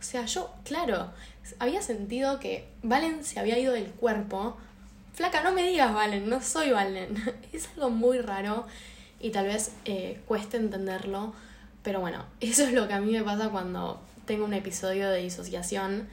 O 0.01 0.03
sea, 0.03 0.25
yo, 0.27 0.53
claro, 0.65 1.11
había 1.59 1.83
sentido 1.83 2.41
que 2.41 2.67
Valen 2.83 3.25
se 3.25 3.39
había 3.41 3.59
ido 3.59 3.73
del 3.73 3.91
cuerpo. 3.91 4.57
Flaca, 5.13 5.43
no 5.43 5.53
me 5.53 5.67
digas 5.67 5.93
Valen, 5.93 6.29
no 6.29 6.41
soy 6.41 6.71
Valen. 6.71 7.15
es 7.53 7.69
algo 7.77 7.91
muy 7.91 8.21
raro 8.21 8.67
y 9.21 9.31
tal 9.31 9.47
vez 9.47 9.73
eh, 9.85 10.21
cueste 10.27 10.57
entenderlo 10.57 11.35
pero 11.83 12.01
bueno, 12.01 12.25
eso 12.41 12.65
es 12.65 12.73
lo 12.73 12.89
que 12.89 12.95
a 12.95 13.01
mí 13.01 13.13
me 13.13 13.23
pasa 13.23 13.49
cuando 13.49 14.01
tengo 14.27 14.45
un 14.45 14.55
episodio 14.55 15.09
de 15.09 15.23
disociación 15.23 16.09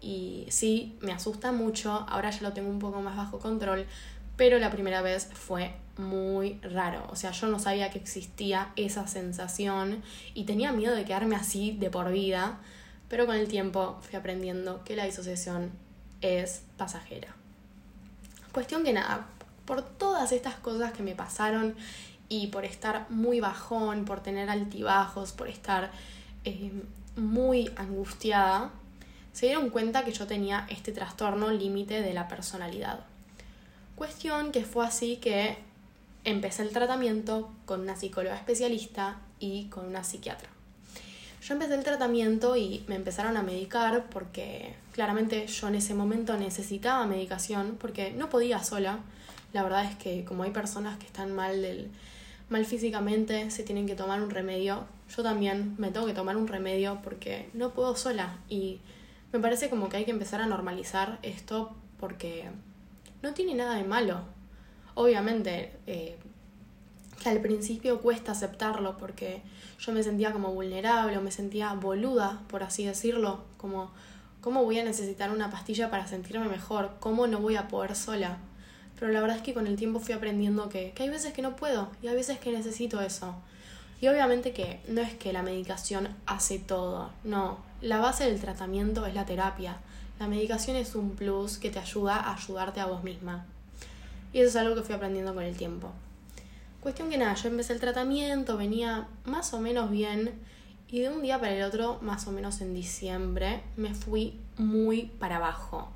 y 0.00 0.46
sí, 0.50 0.96
me 1.00 1.12
asusta 1.12 1.52
mucho, 1.52 2.04
ahora 2.08 2.30
ya 2.30 2.42
lo 2.42 2.52
tengo 2.52 2.68
un 2.68 2.78
poco 2.78 3.00
más 3.00 3.16
bajo 3.16 3.38
control, 3.38 3.86
pero 4.36 4.58
la 4.58 4.70
primera 4.70 5.00
vez 5.00 5.28
fue 5.32 5.74
muy 5.96 6.58
raro, 6.62 7.06
o 7.10 7.16
sea, 7.16 7.30
yo 7.30 7.46
no 7.46 7.58
sabía 7.58 7.90
que 7.90 7.98
existía 7.98 8.72
esa 8.76 9.06
sensación 9.06 10.02
y 10.34 10.44
tenía 10.44 10.72
miedo 10.72 10.94
de 10.94 11.04
quedarme 11.04 11.36
así 11.36 11.72
de 11.72 11.88
por 11.88 12.10
vida, 12.12 12.58
pero 13.08 13.26
con 13.26 13.36
el 13.36 13.48
tiempo 13.48 13.98
fui 14.02 14.18
aprendiendo 14.18 14.82
que 14.84 14.96
la 14.96 15.04
disociación 15.04 15.70
es 16.20 16.62
pasajera. 16.76 17.34
Cuestión 18.52 18.84
que 18.84 18.92
nada, 18.92 19.26
por 19.64 19.82
todas 19.82 20.32
estas 20.32 20.54
cosas 20.56 20.92
que 20.92 21.02
me 21.02 21.14
pasaron 21.14 21.74
y 22.28 22.48
por 22.48 22.64
estar 22.64 23.06
muy 23.10 23.40
bajón, 23.40 24.04
por 24.04 24.20
tener 24.20 24.50
altibajos, 24.50 25.32
por 25.32 25.48
estar 25.48 25.90
eh, 26.44 26.72
muy 27.16 27.70
angustiada, 27.76 28.70
se 29.32 29.46
dieron 29.46 29.70
cuenta 29.70 30.04
que 30.04 30.12
yo 30.12 30.26
tenía 30.26 30.66
este 30.70 30.92
trastorno 30.92 31.50
límite 31.50 32.02
de 32.02 32.14
la 32.14 32.28
personalidad. 32.28 33.00
Cuestión 33.96 34.52
que 34.52 34.64
fue 34.64 34.86
así 34.86 35.16
que 35.16 35.56
empecé 36.24 36.62
el 36.62 36.70
tratamiento 36.70 37.50
con 37.66 37.80
una 37.80 37.96
psicóloga 37.96 38.36
especialista 38.36 39.18
y 39.38 39.66
con 39.66 39.86
una 39.86 40.04
psiquiatra. 40.04 40.48
Yo 41.42 41.52
empecé 41.52 41.74
el 41.74 41.84
tratamiento 41.84 42.56
y 42.56 42.84
me 42.86 42.94
empezaron 42.94 43.36
a 43.36 43.42
medicar 43.42 44.08
porque 44.08 44.74
claramente 44.92 45.46
yo 45.46 45.68
en 45.68 45.74
ese 45.74 45.94
momento 45.94 46.36
necesitaba 46.38 47.06
medicación 47.06 47.76
porque 47.78 48.12
no 48.12 48.30
podía 48.30 48.64
sola. 48.64 49.00
La 49.52 49.62
verdad 49.62 49.84
es 49.84 49.94
que 49.96 50.24
como 50.24 50.44
hay 50.44 50.52
personas 50.52 50.98
que 50.98 51.04
están 51.04 51.34
mal, 51.34 51.60
del, 51.60 51.90
mal 52.48 52.64
físicamente, 52.64 53.50
se 53.50 53.62
tienen 53.62 53.86
que 53.86 53.94
tomar 53.94 54.22
un 54.22 54.30
remedio. 54.30 54.84
Yo 55.14 55.22
también 55.22 55.74
me 55.78 55.90
tengo 55.90 56.06
que 56.06 56.14
tomar 56.14 56.36
un 56.36 56.48
remedio 56.48 57.00
porque 57.02 57.48
no 57.52 57.70
puedo 57.70 57.96
sola 57.96 58.38
y 58.48 58.80
me 59.32 59.40
parece 59.40 59.68
como 59.70 59.88
que 59.88 59.96
hay 59.96 60.04
que 60.04 60.10
empezar 60.10 60.40
a 60.40 60.46
normalizar 60.46 61.18
esto 61.22 61.74
porque 61.98 62.48
no 63.22 63.34
tiene 63.34 63.54
nada 63.54 63.74
de 63.76 63.84
malo. 63.84 64.20
Obviamente, 64.94 65.72
eh, 65.86 66.16
que 67.22 67.28
al 67.28 67.40
principio 67.40 68.00
cuesta 68.00 68.32
aceptarlo 68.32 68.96
porque 68.96 69.42
yo 69.78 69.92
me 69.92 70.02
sentía 70.02 70.32
como 70.32 70.52
vulnerable 70.52 71.18
o 71.18 71.22
me 71.22 71.30
sentía 71.30 71.72
boluda, 71.74 72.42
por 72.48 72.62
así 72.62 72.84
decirlo, 72.84 73.44
como 73.56 73.90
cómo 74.40 74.62
voy 74.62 74.78
a 74.78 74.84
necesitar 74.84 75.30
una 75.30 75.50
pastilla 75.50 75.90
para 75.90 76.06
sentirme 76.06 76.48
mejor, 76.48 76.96
cómo 77.00 77.26
no 77.26 77.40
voy 77.40 77.56
a 77.56 77.68
poder 77.68 77.96
sola. 77.96 78.38
Pero 78.98 79.12
la 79.12 79.20
verdad 79.20 79.36
es 79.36 79.42
que 79.42 79.54
con 79.54 79.66
el 79.66 79.76
tiempo 79.76 80.00
fui 80.00 80.14
aprendiendo 80.14 80.68
que, 80.68 80.92
que 80.92 81.02
hay 81.02 81.08
veces 81.08 81.32
que 81.32 81.42
no 81.42 81.56
puedo 81.56 81.90
y 82.02 82.08
hay 82.08 82.14
veces 82.14 82.38
que 82.38 82.52
necesito 82.52 83.00
eso. 83.00 83.34
Y 84.00 84.08
obviamente 84.08 84.52
que 84.52 84.80
no 84.88 85.00
es 85.00 85.14
que 85.14 85.32
la 85.32 85.42
medicación 85.42 86.08
hace 86.26 86.58
todo, 86.58 87.10
no, 87.24 87.58
la 87.80 87.98
base 87.98 88.24
del 88.24 88.40
tratamiento 88.40 89.06
es 89.06 89.14
la 89.14 89.26
terapia. 89.26 89.78
La 90.18 90.28
medicación 90.28 90.76
es 90.76 90.94
un 90.94 91.10
plus 91.10 91.58
que 91.58 91.70
te 91.70 91.78
ayuda 91.78 92.16
a 92.16 92.34
ayudarte 92.34 92.80
a 92.80 92.86
vos 92.86 93.02
misma. 93.02 93.46
Y 94.32 94.40
eso 94.40 94.48
es 94.48 94.56
algo 94.56 94.74
que 94.74 94.82
fui 94.82 94.94
aprendiendo 94.94 95.34
con 95.34 95.42
el 95.42 95.56
tiempo. 95.56 95.90
Cuestión 96.80 97.08
que 97.08 97.18
nada, 97.18 97.34
yo 97.34 97.48
empecé 97.48 97.72
el 97.72 97.80
tratamiento, 97.80 98.56
venía 98.56 99.08
más 99.24 99.54
o 99.54 99.60
menos 99.60 99.90
bien 99.90 100.32
y 100.94 101.00
de 101.00 101.08
un 101.08 101.22
día 101.22 101.40
para 101.40 101.52
el 101.52 101.62
otro, 101.62 101.98
más 102.02 102.26
o 102.28 102.30
menos 102.30 102.60
en 102.60 102.72
diciembre, 102.72 103.62
me 103.76 103.94
fui 103.94 104.38
muy 104.56 105.10
para 105.18 105.36
abajo. 105.36 105.88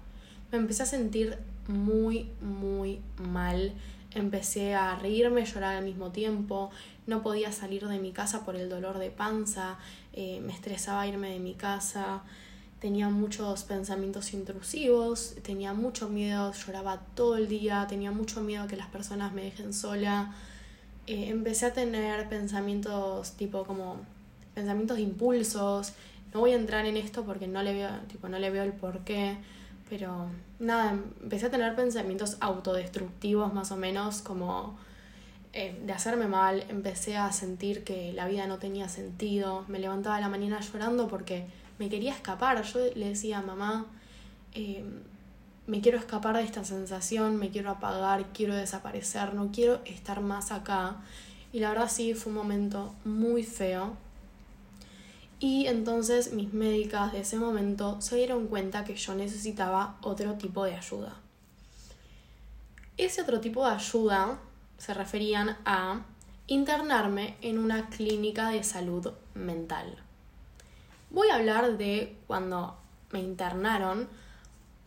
Me 0.51 0.59
empecé 0.59 0.83
a 0.83 0.87
sentir 0.87 1.39
muy, 1.69 2.31
muy 2.41 3.01
mal. 3.19 3.73
Empecé 4.15 4.75
a 4.75 4.97
reírme, 4.97 5.45
llorar 5.45 5.77
al 5.77 5.85
mismo 5.85 6.11
tiempo. 6.11 6.71
No 7.07 7.23
podía 7.23 7.53
salir 7.53 7.87
de 7.87 7.99
mi 7.99 8.13
casa 8.13 8.45
por 8.45 8.57
el 8.57 8.69
dolor 8.69 8.99
de 8.99 9.11
panza. 9.11 9.79
Eh, 10.13 10.41
me 10.41 10.53
estresaba 10.53 11.07
irme 11.07 11.31
de 11.31 11.39
mi 11.39 11.55
casa. 11.55 12.23
Tenía 12.81 13.09
muchos 13.09 13.65
pensamientos 13.65 14.33
intrusivos. 14.33 15.37
Tenía 15.43 15.75
mucho 15.75 16.09
miedo. 16.09 16.53
Lloraba 16.53 17.01
todo 17.15 17.37
el 17.37 17.49
día. 17.49 17.87
Tenía 17.89 18.11
mucho 18.11 18.41
miedo 18.41 18.67
que 18.67 18.77
las 18.77 18.89
personas 18.89 19.33
me 19.33 19.45
dejen 19.45 19.73
sola. 19.73 20.35
Eh, 21.07 21.29
empecé 21.29 21.67
a 21.67 21.73
tener 21.73 22.29
pensamientos 22.29 23.33
tipo 23.33 23.65
como 23.65 24.01
pensamientos 24.55 24.97
de 24.97 25.03
impulsos. 25.03 25.93
No 26.33 26.41
voy 26.41 26.53
a 26.53 26.57
entrar 26.57 26.85
en 26.87 26.97
esto 26.97 27.25
porque 27.25 27.47
no 27.47 27.63
le 27.63 27.73
veo, 27.73 27.89
tipo, 28.09 28.29
no 28.29 28.39
le 28.39 28.51
veo 28.51 28.65
el 28.65 28.73
porqué. 28.73 29.39
Pero 29.89 30.27
nada, 30.59 30.99
empecé 31.23 31.47
a 31.47 31.51
tener 31.51 31.75
pensamientos 31.75 32.37
autodestructivos 32.41 33.53
más 33.55 33.73
o 33.73 33.77
menos, 33.77 34.21
como 34.21 34.77
eh, 35.53 35.81
de 35.85 35.93
hacerme 35.93 36.27
mal. 36.27 36.65
Empecé 36.69 37.17
a 37.17 37.33
sentir 37.33 37.85
que 37.85 38.13
la 38.13 38.27
vida 38.27 38.47
no 38.47 38.59
tenía 38.59 38.89
sentido. 38.89 39.65
Me 39.69 39.79
levantaba 39.79 40.21
la 40.21 40.29
mañana 40.29 40.61
llorando 40.61 41.09
porque 41.09 41.47
me 41.79 41.89
quería 41.89 42.13
escapar. 42.13 42.63
Yo 42.63 42.81
le 42.95 43.09
decía 43.09 43.39
a 43.39 43.43
mamá, 43.43 43.87
eh, 44.53 44.85
me 45.67 45.81
quiero 45.81 45.99
escapar 45.99 46.37
de 46.37 46.43
esta 46.43 46.65
sensación, 46.65 47.37
me 47.37 47.51
quiero 47.51 47.71
apagar, 47.71 48.27
quiero 48.33 48.55
desaparecer, 48.55 49.35
no 49.35 49.51
quiero 49.53 49.81
estar 49.85 50.21
más 50.21 50.53
acá. 50.53 50.97
Y 51.53 51.61
la 51.61 51.71
verdad 51.71 51.91
sí, 51.91 52.15
fue 52.15 52.31
un 52.31 52.39
momento 52.39 52.95
muy 53.05 53.43
feo. 53.43 53.97
Y 55.41 55.67
entonces 55.67 56.33
mis 56.33 56.53
médicas 56.53 57.13
de 57.13 57.21
ese 57.21 57.39
momento 57.39 58.01
se 58.01 58.17
dieron 58.17 58.49
cuenta 58.49 58.85
que 58.85 58.97
yo 58.97 59.15
necesitaba 59.15 59.97
otro 60.03 60.35
tipo 60.35 60.65
de 60.65 60.75
ayuda. 60.75 61.17
Ese 62.97 63.23
otro 63.23 63.41
tipo 63.41 63.65
de 63.65 63.75
ayuda 63.75 64.41
se 64.79 64.95
referían 64.95 65.57
a 65.65 66.05
internarme 66.49 67.37
en 67.43 67.59
una 67.59 67.89
clínica 67.89 68.51
de 68.51 68.65
salud 68.65 69.13
mental. 69.35 69.97
Voy 71.11 71.29
a 71.29 71.37
hablar 71.37 71.79
de 71.79 72.17
cuando 72.27 72.77
me 73.13 73.21
internaron, 73.21 74.09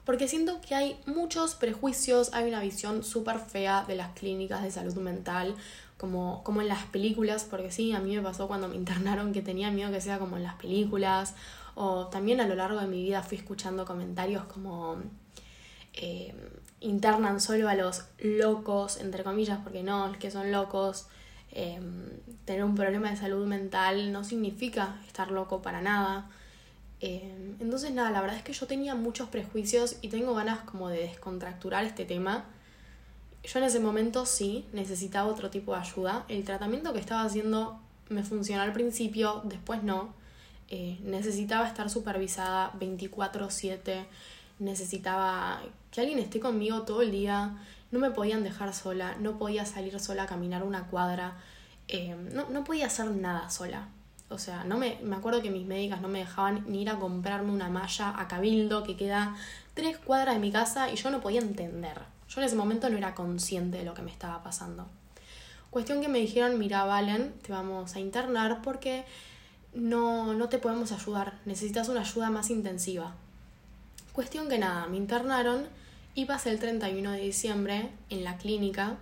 porque 0.05 0.27
siento 0.27 0.59
que 0.61 0.75
hay 0.75 0.99
muchos 1.05 1.55
prejuicios, 1.55 2.33
hay 2.33 2.49
una 2.49 2.59
visión 2.59 3.03
súper 3.03 3.39
fea 3.39 3.85
de 3.87 3.95
las 3.95 4.09
clínicas 4.13 4.63
de 4.63 4.71
salud 4.71 4.95
mental, 4.95 5.55
como, 6.01 6.43
como 6.43 6.63
en 6.63 6.67
las 6.67 6.83
películas, 6.85 7.45
porque 7.47 7.69
sí, 7.71 7.93
a 7.93 7.99
mí 7.99 8.15
me 8.15 8.23
pasó 8.23 8.47
cuando 8.47 8.67
me 8.67 8.75
internaron 8.75 9.33
que 9.33 9.43
tenía 9.43 9.69
miedo 9.69 9.91
que 9.91 10.01
sea 10.01 10.17
como 10.17 10.35
en 10.35 10.41
las 10.41 10.55
películas, 10.55 11.35
o 11.75 12.07
también 12.07 12.41
a 12.41 12.47
lo 12.47 12.55
largo 12.55 12.79
de 12.79 12.87
mi 12.87 13.03
vida 13.03 13.21
fui 13.21 13.37
escuchando 13.37 13.85
comentarios 13.85 14.45
como 14.45 14.97
eh, 15.93 16.33
internan 16.79 17.39
solo 17.39 17.69
a 17.69 17.75
los 17.75 18.05
locos, 18.17 18.97
entre 18.97 19.23
comillas, 19.23 19.59
porque 19.63 19.83
no, 19.83 20.07
los 20.07 20.17
que 20.17 20.31
son 20.31 20.51
locos, 20.51 21.05
eh, 21.51 21.79
tener 22.45 22.63
un 22.63 22.73
problema 22.73 23.11
de 23.11 23.17
salud 23.17 23.45
mental 23.45 24.11
no 24.11 24.23
significa 24.23 24.99
estar 25.05 25.29
loco 25.29 25.61
para 25.61 25.81
nada. 25.81 26.31
Em, 26.99 27.57
entonces 27.59 27.91
nada, 27.91 28.09
la 28.09 28.21
verdad 28.21 28.37
es 28.37 28.43
que 28.43 28.53
yo 28.53 28.65
tenía 28.65 28.95
muchos 28.95 29.29
prejuicios 29.29 29.97
y 30.01 30.07
tengo 30.07 30.33
ganas 30.33 30.61
como 30.61 30.89
de 30.89 31.01
descontracturar 31.01 31.83
este 31.85 32.05
tema. 32.05 32.45
Yo 33.43 33.59
en 33.59 33.65
ese 33.65 33.79
momento 33.79 34.25
sí 34.25 34.65
necesitaba 34.71 35.29
otro 35.29 35.49
tipo 35.49 35.73
de 35.73 35.79
ayuda. 35.79 36.25
El 36.27 36.43
tratamiento 36.43 36.93
que 36.93 36.99
estaba 36.99 37.23
haciendo 37.23 37.79
me 38.09 38.23
funcionó 38.23 38.61
al 38.61 38.73
principio, 38.73 39.41
después 39.45 39.83
no. 39.83 40.13
Eh, 40.69 40.99
necesitaba 41.03 41.67
estar 41.67 41.89
supervisada 41.89 42.71
24/7, 42.79 44.05
necesitaba 44.59 45.61
que 45.91 46.01
alguien 46.01 46.19
esté 46.19 46.39
conmigo 46.39 46.83
todo 46.83 47.01
el 47.01 47.11
día, 47.11 47.57
no 47.91 47.99
me 47.99 48.11
podían 48.11 48.43
dejar 48.43 48.73
sola, 48.73 49.15
no 49.19 49.37
podía 49.37 49.65
salir 49.65 49.99
sola 49.99 50.23
a 50.23 50.25
caminar 50.27 50.63
una 50.63 50.87
cuadra, 50.87 51.37
em, 51.87 52.33
no, 52.33 52.49
no 52.49 52.63
podía 52.63 52.87
hacer 52.87 53.11
nada 53.11 53.49
sola. 53.49 53.89
O 54.29 54.37
sea, 54.37 54.63
no 54.63 54.77
me, 54.77 54.97
me 55.03 55.17
acuerdo 55.17 55.41
que 55.41 55.51
mis 55.51 55.65
médicas 55.67 55.99
no 56.01 56.07
me 56.07 56.19
dejaban 56.19 56.63
ni 56.67 56.83
ir 56.83 56.89
a 56.89 56.97
comprarme 56.99 57.51
una 57.51 57.69
malla 57.69 58.13
a 58.17 58.27
Cabildo 58.29 58.83
que 58.83 58.95
queda 58.95 59.35
tres 59.73 59.97
cuadras 59.97 60.35
de 60.35 60.39
mi 60.39 60.51
casa 60.53 60.89
y 60.89 60.95
yo 60.95 61.11
no 61.11 61.19
podía 61.19 61.41
entender. 61.41 61.99
Yo 62.33 62.39
en 62.39 62.47
ese 62.47 62.55
momento 62.55 62.89
no 62.89 62.97
era 62.97 63.13
consciente 63.13 63.79
de 63.79 63.83
lo 63.83 63.93
que 63.93 64.01
me 64.01 64.11
estaba 64.11 64.41
pasando. 64.41 64.87
Cuestión 65.69 66.01
que 66.01 66.07
me 66.07 66.19
dijeron, 66.19 66.57
mira 66.57 66.85
Valen, 66.85 67.33
te 67.41 67.51
vamos 67.51 67.95
a 67.95 67.99
internar 67.99 68.61
porque 68.61 69.03
no, 69.73 70.33
no 70.33 70.47
te 70.47 70.57
podemos 70.57 70.93
ayudar, 70.93 71.39
necesitas 71.45 71.89
una 71.89 72.01
ayuda 72.01 72.29
más 72.29 72.49
intensiva. 72.49 73.13
Cuestión 74.13 74.47
que 74.47 74.59
nada, 74.59 74.87
me 74.87 74.97
internaron 74.97 75.65
y 76.15 76.25
pasé 76.25 76.51
el 76.51 76.59
31 76.59 77.11
de 77.11 77.19
diciembre 77.19 77.89
en 78.09 78.23
la 78.23 78.37
clínica. 78.37 78.97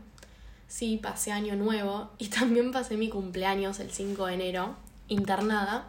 Sí, 0.67 0.99
pasé 1.01 1.31
año 1.31 1.55
nuevo 1.55 2.09
y 2.17 2.27
también 2.29 2.71
pasé 2.71 2.97
mi 2.97 3.09
cumpleaños 3.09 3.79
el 3.79 3.91
5 3.91 4.25
de 4.25 4.33
enero 4.33 4.75
internada 5.07 5.85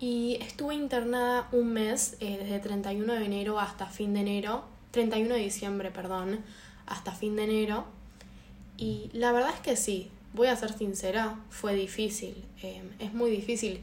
y 0.00 0.38
estuve 0.40 0.74
internada 0.74 1.48
un 1.52 1.72
mes, 1.72 2.16
eh, 2.20 2.38
desde 2.38 2.60
31 2.60 3.14
de 3.14 3.24
enero 3.24 3.58
hasta 3.58 3.86
fin 3.86 4.14
de 4.14 4.20
enero, 4.20 4.64
31 4.98 5.32
de 5.32 5.40
diciembre, 5.40 5.92
perdón, 5.92 6.40
hasta 6.86 7.12
fin 7.12 7.36
de 7.36 7.44
enero. 7.44 7.84
Y 8.76 9.10
la 9.12 9.30
verdad 9.30 9.52
es 9.54 9.60
que 9.60 9.76
sí, 9.76 10.10
voy 10.34 10.48
a 10.48 10.56
ser 10.56 10.72
sincera, 10.72 11.38
fue 11.50 11.74
difícil. 11.74 12.34
Eh, 12.62 12.82
es 12.98 13.14
muy 13.14 13.30
difícil 13.30 13.80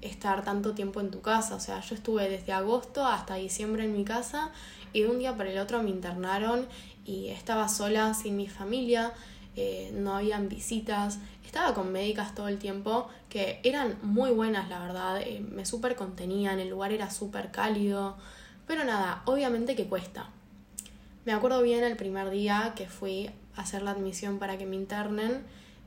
estar 0.00 0.44
tanto 0.44 0.74
tiempo 0.74 1.00
en 1.00 1.12
tu 1.12 1.20
casa. 1.20 1.54
O 1.54 1.60
sea, 1.60 1.80
yo 1.82 1.94
estuve 1.94 2.28
desde 2.28 2.52
agosto 2.52 3.06
hasta 3.06 3.36
diciembre 3.36 3.84
en 3.84 3.92
mi 3.92 4.04
casa 4.04 4.50
y 4.92 5.02
de 5.02 5.08
un 5.08 5.20
día 5.20 5.36
para 5.36 5.52
el 5.52 5.58
otro 5.58 5.84
me 5.84 5.90
internaron 5.90 6.66
y 7.04 7.28
estaba 7.28 7.68
sola, 7.68 8.12
sin 8.12 8.36
mi 8.36 8.48
familia, 8.48 9.12
eh, 9.54 9.92
no 9.94 10.16
habían 10.16 10.48
visitas, 10.48 11.20
estaba 11.46 11.74
con 11.74 11.92
médicas 11.92 12.34
todo 12.34 12.48
el 12.48 12.58
tiempo 12.58 13.08
que 13.28 13.60
eran 13.62 13.98
muy 14.02 14.32
buenas, 14.32 14.68
la 14.68 14.80
verdad, 14.80 15.20
eh, 15.22 15.40
me 15.48 15.64
súper 15.64 15.94
contenían, 15.94 16.58
el 16.58 16.70
lugar 16.70 16.90
era 16.90 17.08
súper 17.08 17.52
cálido, 17.52 18.16
Pero 18.68 18.84
nada, 18.84 19.22
obviamente 19.24 19.74
que 19.74 19.86
cuesta. 19.86 20.28
Me 21.24 21.32
acuerdo 21.32 21.62
bien 21.62 21.82
el 21.82 21.96
primer 21.96 22.30
día 22.30 22.74
que 22.76 22.86
fui 22.88 23.30
a 23.56 23.62
hacer 23.62 23.82
la 23.82 23.90
admisión 23.90 24.38
para 24.38 24.56
que 24.56 24.66
me 24.66 24.76
internen 24.76 25.42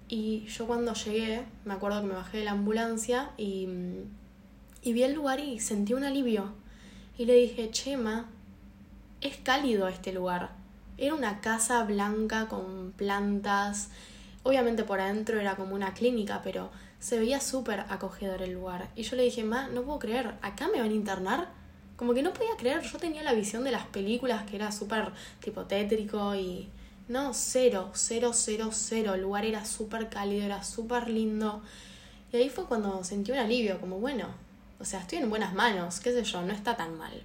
y 0.09 0.45
yo 0.47 0.67
cuando 0.67 0.93
llegué, 0.93 1.45
me 1.63 1.73
acuerdo 1.73 2.01
que 2.01 2.07
me 2.07 2.15
bajé 2.15 2.39
de 2.39 2.43
la 2.43 2.51
ambulancia 2.51 3.31
y, 3.37 3.69
y 4.81 4.93
vi 4.93 5.03
el 5.03 5.13
lugar 5.13 5.39
y 5.39 5.59
sentí 5.59 5.93
un 5.93 6.03
alivio. 6.03 6.53
Y 7.17 7.25
le 7.25 7.35
dije, 7.35 7.71
Chema, 7.71 8.27
es 9.21 9.37
cálido 9.37 9.87
este 9.87 10.11
lugar. 10.11 10.49
Era 10.97 11.13
una 11.13 11.39
casa 11.39 11.83
blanca 11.83 12.47
con 12.47 12.91
plantas. 12.97 13.89
Obviamente 14.43 14.83
por 14.83 14.99
adentro 14.99 15.39
era 15.39 15.55
como 15.55 15.75
una 15.75 15.93
clínica, 15.93 16.41
pero 16.43 16.71
se 16.99 17.19
veía 17.19 17.39
súper 17.39 17.85
acogedor 17.89 18.41
el 18.41 18.53
lugar. 18.53 18.89
Y 18.95 19.03
yo 19.03 19.15
le 19.15 19.23
dije, 19.23 19.43
ma, 19.43 19.67
no 19.67 19.83
puedo 19.83 19.99
creer, 19.99 20.33
¿acá 20.41 20.67
me 20.67 20.81
van 20.81 20.89
a 20.89 20.93
internar? 20.93 21.60
Como 22.01 22.15
que 22.15 22.23
no 22.23 22.33
podía 22.33 22.57
creer, 22.57 22.81
yo 22.81 22.97
tenía 22.97 23.21
la 23.21 23.31
visión 23.31 23.63
de 23.63 23.69
las 23.69 23.85
películas 23.85 24.49
que 24.49 24.55
era 24.55 24.71
súper 24.71 25.11
tipo 25.39 25.65
tétrico 25.65 26.33
y... 26.33 26.67
No, 27.07 27.31
cero, 27.35 27.91
cero, 27.93 28.31
cero, 28.33 28.71
cero. 28.73 29.13
El 29.13 29.21
lugar 29.21 29.45
era 29.45 29.65
súper 29.65 30.09
cálido, 30.09 30.43
era 30.43 30.63
súper 30.63 31.07
lindo. 31.11 31.61
Y 32.33 32.37
ahí 32.37 32.49
fue 32.49 32.65
cuando 32.65 33.03
sentí 33.03 33.31
un 33.31 33.37
alivio, 33.37 33.79
como 33.79 33.99
bueno, 33.99 34.29
o 34.79 34.83
sea, 34.83 35.01
estoy 35.01 35.19
en 35.19 35.29
buenas 35.29 35.53
manos, 35.53 35.99
qué 35.99 36.11
sé 36.11 36.23
yo, 36.23 36.41
no 36.41 36.53
está 36.53 36.75
tan 36.75 36.97
mal. 36.97 37.21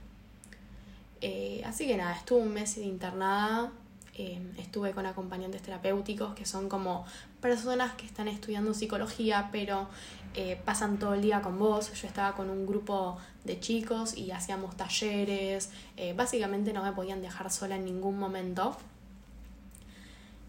Eh, 1.22 1.62
así 1.64 1.86
que 1.86 1.96
nada, 1.96 2.14
estuve 2.14 2.42
un 2.42 2.52
mes 2.52 2.76
internada, 2.76 3.72
eh, 4.12 4.42
estuve 4.58 4.90
con 4.90 5.06
acompañantes 5.06 5.62
terapéuticos 5.62 6.34
que 6.34 6.44
son 6.44 6.68
como 6.68 7.06
personas 7.46 7.94
que 7.94 8.04
están 8.04 8.26
estudiando 8.26 8.74
psicología, 8.74 9.50
pero 9.52 9.86
eh, 10.34 10.60
pasan 10.64 10.98
todo 10.98 11.14
el 11.14 11.22
día 11.22 11.42
con 11.42 11.60
vos. 11.60 11.92
Yo 11.92 12.08
estaba 12.08 12.34
con 12.34 12.50
un 12.50 12.66
grupo 12.66 13.18
de 13.44 13.60
chicos 13.60 14.16
y 14.16 14.32
hacíamos 14.32 14.76
talleres. 14.76 15.70
Eh, 15.96 16.12
básicamente 16.16 16.72
no 16.72 16.82
me 16.82 16.90
podían 16.90 17.22
dejar 17.22 17.52
sola 17.52 17.76
en 17.76 17.84
ningún 17.84 18.18
momento. 18.18 18.76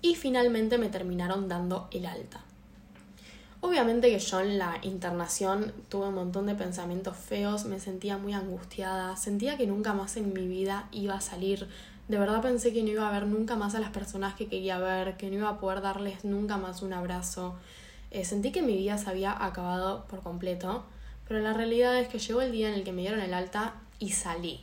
Y 0.01 0.15
finalmente 0.15 0.79
me 0.79 0.89
terminaron 0.89 1.47
dando 1.47 1.87
el 1.91 2.07
alta. 2.07 2.41
Obviamente 3.61 4.09
que 4.09 4.17
yo 4.17 4.39
en 4.39 4.57
la 4.57 4.79
internación 4.81 5.73
tuve 5.89 6.07
un 6.07 6.15
montón 6.15 6.47
de 6.47 6.55
pensamientos 6.55 7.15
feos, 7.15 7.65
me 7.65 7.79
sentía 7.79 8.17
muy 8.17 8.33
angustiada, 8.33 9.15
sentía 9.17 9.55
que 9.55 9.67
nunca 9.67 9.93
más 9.93 10.17
en 10.17 10.33
mi 10.33 10.47
vida 10.47 10.87
iba 10.91 11.13
a 11.13 11.21
salir. 11.21 11.67
De 12.07 12.17
verdad 12.17 12.41
pensé 12.41 12.71
que 12.71 12.83
no 12.83 12.89
iba 12.89 13.07
a 13.07 13.11
ver 13.11 13.27
nunca 13.27 13.55
más 13.55 13.75
a 13.75 13.79
las 13.79 13.89
personas 13.89 14.33
que 14.35 14.47
quería 14.47 14.77
ver, 14.79 15.17
que 15.17 15.29
no 15.29 15.37
iba 15.37 15.49
a 15.49 15.59
poder 15.59 15.81
darles 15.81 16.23
nunca 16.23 16.57
más 16.57 16.81
un 16.81 16.93
abrazo. 16.93 17.55
Eh, 18.11 18.23
sentí 18.23 18.51
que 18.51 18.61
mi 18.61 18.77
vida 18.77 18.97
se 18.97 19.09
había 19.09 19.43
acabado 19.43 20.05
por 20.05 20.21
completo, 20.21 20.85
pero 21.27 21.41
la 21.41 21.53
realidad 21.53 21.99
es 21.99 22.07
que 22.07 22.19
llegó 22.19 22.41
el 22.41 22.53
día 22.53 22.69
en 22.69 22.75
el 22.75 22.83
que 22.85 22.93
me 22.93 23.01
dieron 23.01 23.19
el 23.19 23.33
alta 23.33 23.75
y 23.99 24.11
salí. 24.11 24.61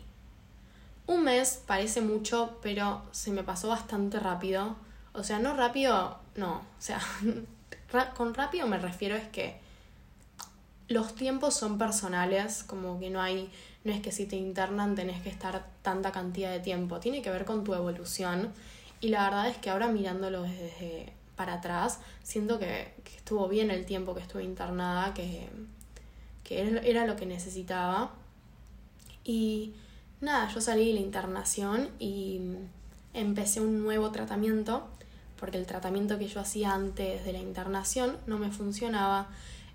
Un 1.07 1.25
mes 1.25 1.63
parece 1.67 2.01
mucho, 2.01 2.59
pero 2.63 3.03
se 3.11 3.31
me 3.31 3.43
pasó 3.43 3.69
bastante 3.69 4.19
rápido. 4.21 4.77
O 5.13 5.23
sea, 5.23 5.39
no 5.39 5.55
rápido, 5.55 6.19
no. 6.37 6.55
O 6.55 6.81
sea, 6.81 6.99
con 8.17 8.33
rápido 8.33 8.67
me 8.67 8.79
refiero 8.79 9.17
es 9.17 9.29
que 9.29 9.61
los 10.89 11.15
tiempos 11.15 11.55
son 11.55 11.79
personales, 11.79 12.63
como 12.65 12.99
que 12.99 13.11
no 13.11 13.21
hay, 13.21 13.51
no 13.85 13.93
es 13.93 14.01
que 14.01 14.13
si 14.13 14.27
te 14.27 14.37
internan 14.37 14.95
tenés 14.95 15.23
que 15.23 15.31
estar 15.31 15.67
tanta 15.83 16.13
cantidad 16.13 16.51
de 16.51 16.61
tiempo, 16.61 17.01
tiene 17.01 17.23
que 17.23 17.31
ver 17.31 17.45
con 17.45 17.65
tu 17.65 17.75
evolución. 17.75 18.53
Y 19.01 19.09
la 19.09 19.25
verdad 19.25 19.49
es 19.49 19.57
que 19.59 19.71
ahora 19.71 19.89
mirándolo 19.89 20.43
desde 20.43 21.13
para 21.37 21.55
atrás, 21.55 22.01
siento 22.23 22.59
que, 22.59 22.95
estuvo 23.17 23.49
bien 23.49 23.71
el 23.71 23.87
tiempo 23.87 24.15
que 24.15 24.21
estuve 24.21 24.45
internada, 24.45 25.15
que, 25.15 25.49
que 26.45 26.81
era 26.85 27.07
lo 27.07 27.17
que 27.17 27.27
necesitaba. 27.27 28.13
Y 29.25 29.73
nada, 30.21 30.51
yo 30.53 30.61
salí 30.61 30.89
de 30.89 30.95
la 30.95 31.01
internación 31.01 31.89
y 31.99 32.41
empecé 33.15 33.61
un 33.61 33.83
nuevo 33.83 34.11
tratamiento, 34.11 34.87
porque 35.41 35.57
el 35.57 35.67
tratamiento 35.67 36.19
que 36.19 36.29
yo 36.29 36.41
hacía 36.41 36.75
antes 36.75 37.25
de 37.25 37.33
la 37.33 37.39
internación 37.39 38.19
no 38.27 38.39
me 38.39 38.51
funcionaba. 38.51 39.29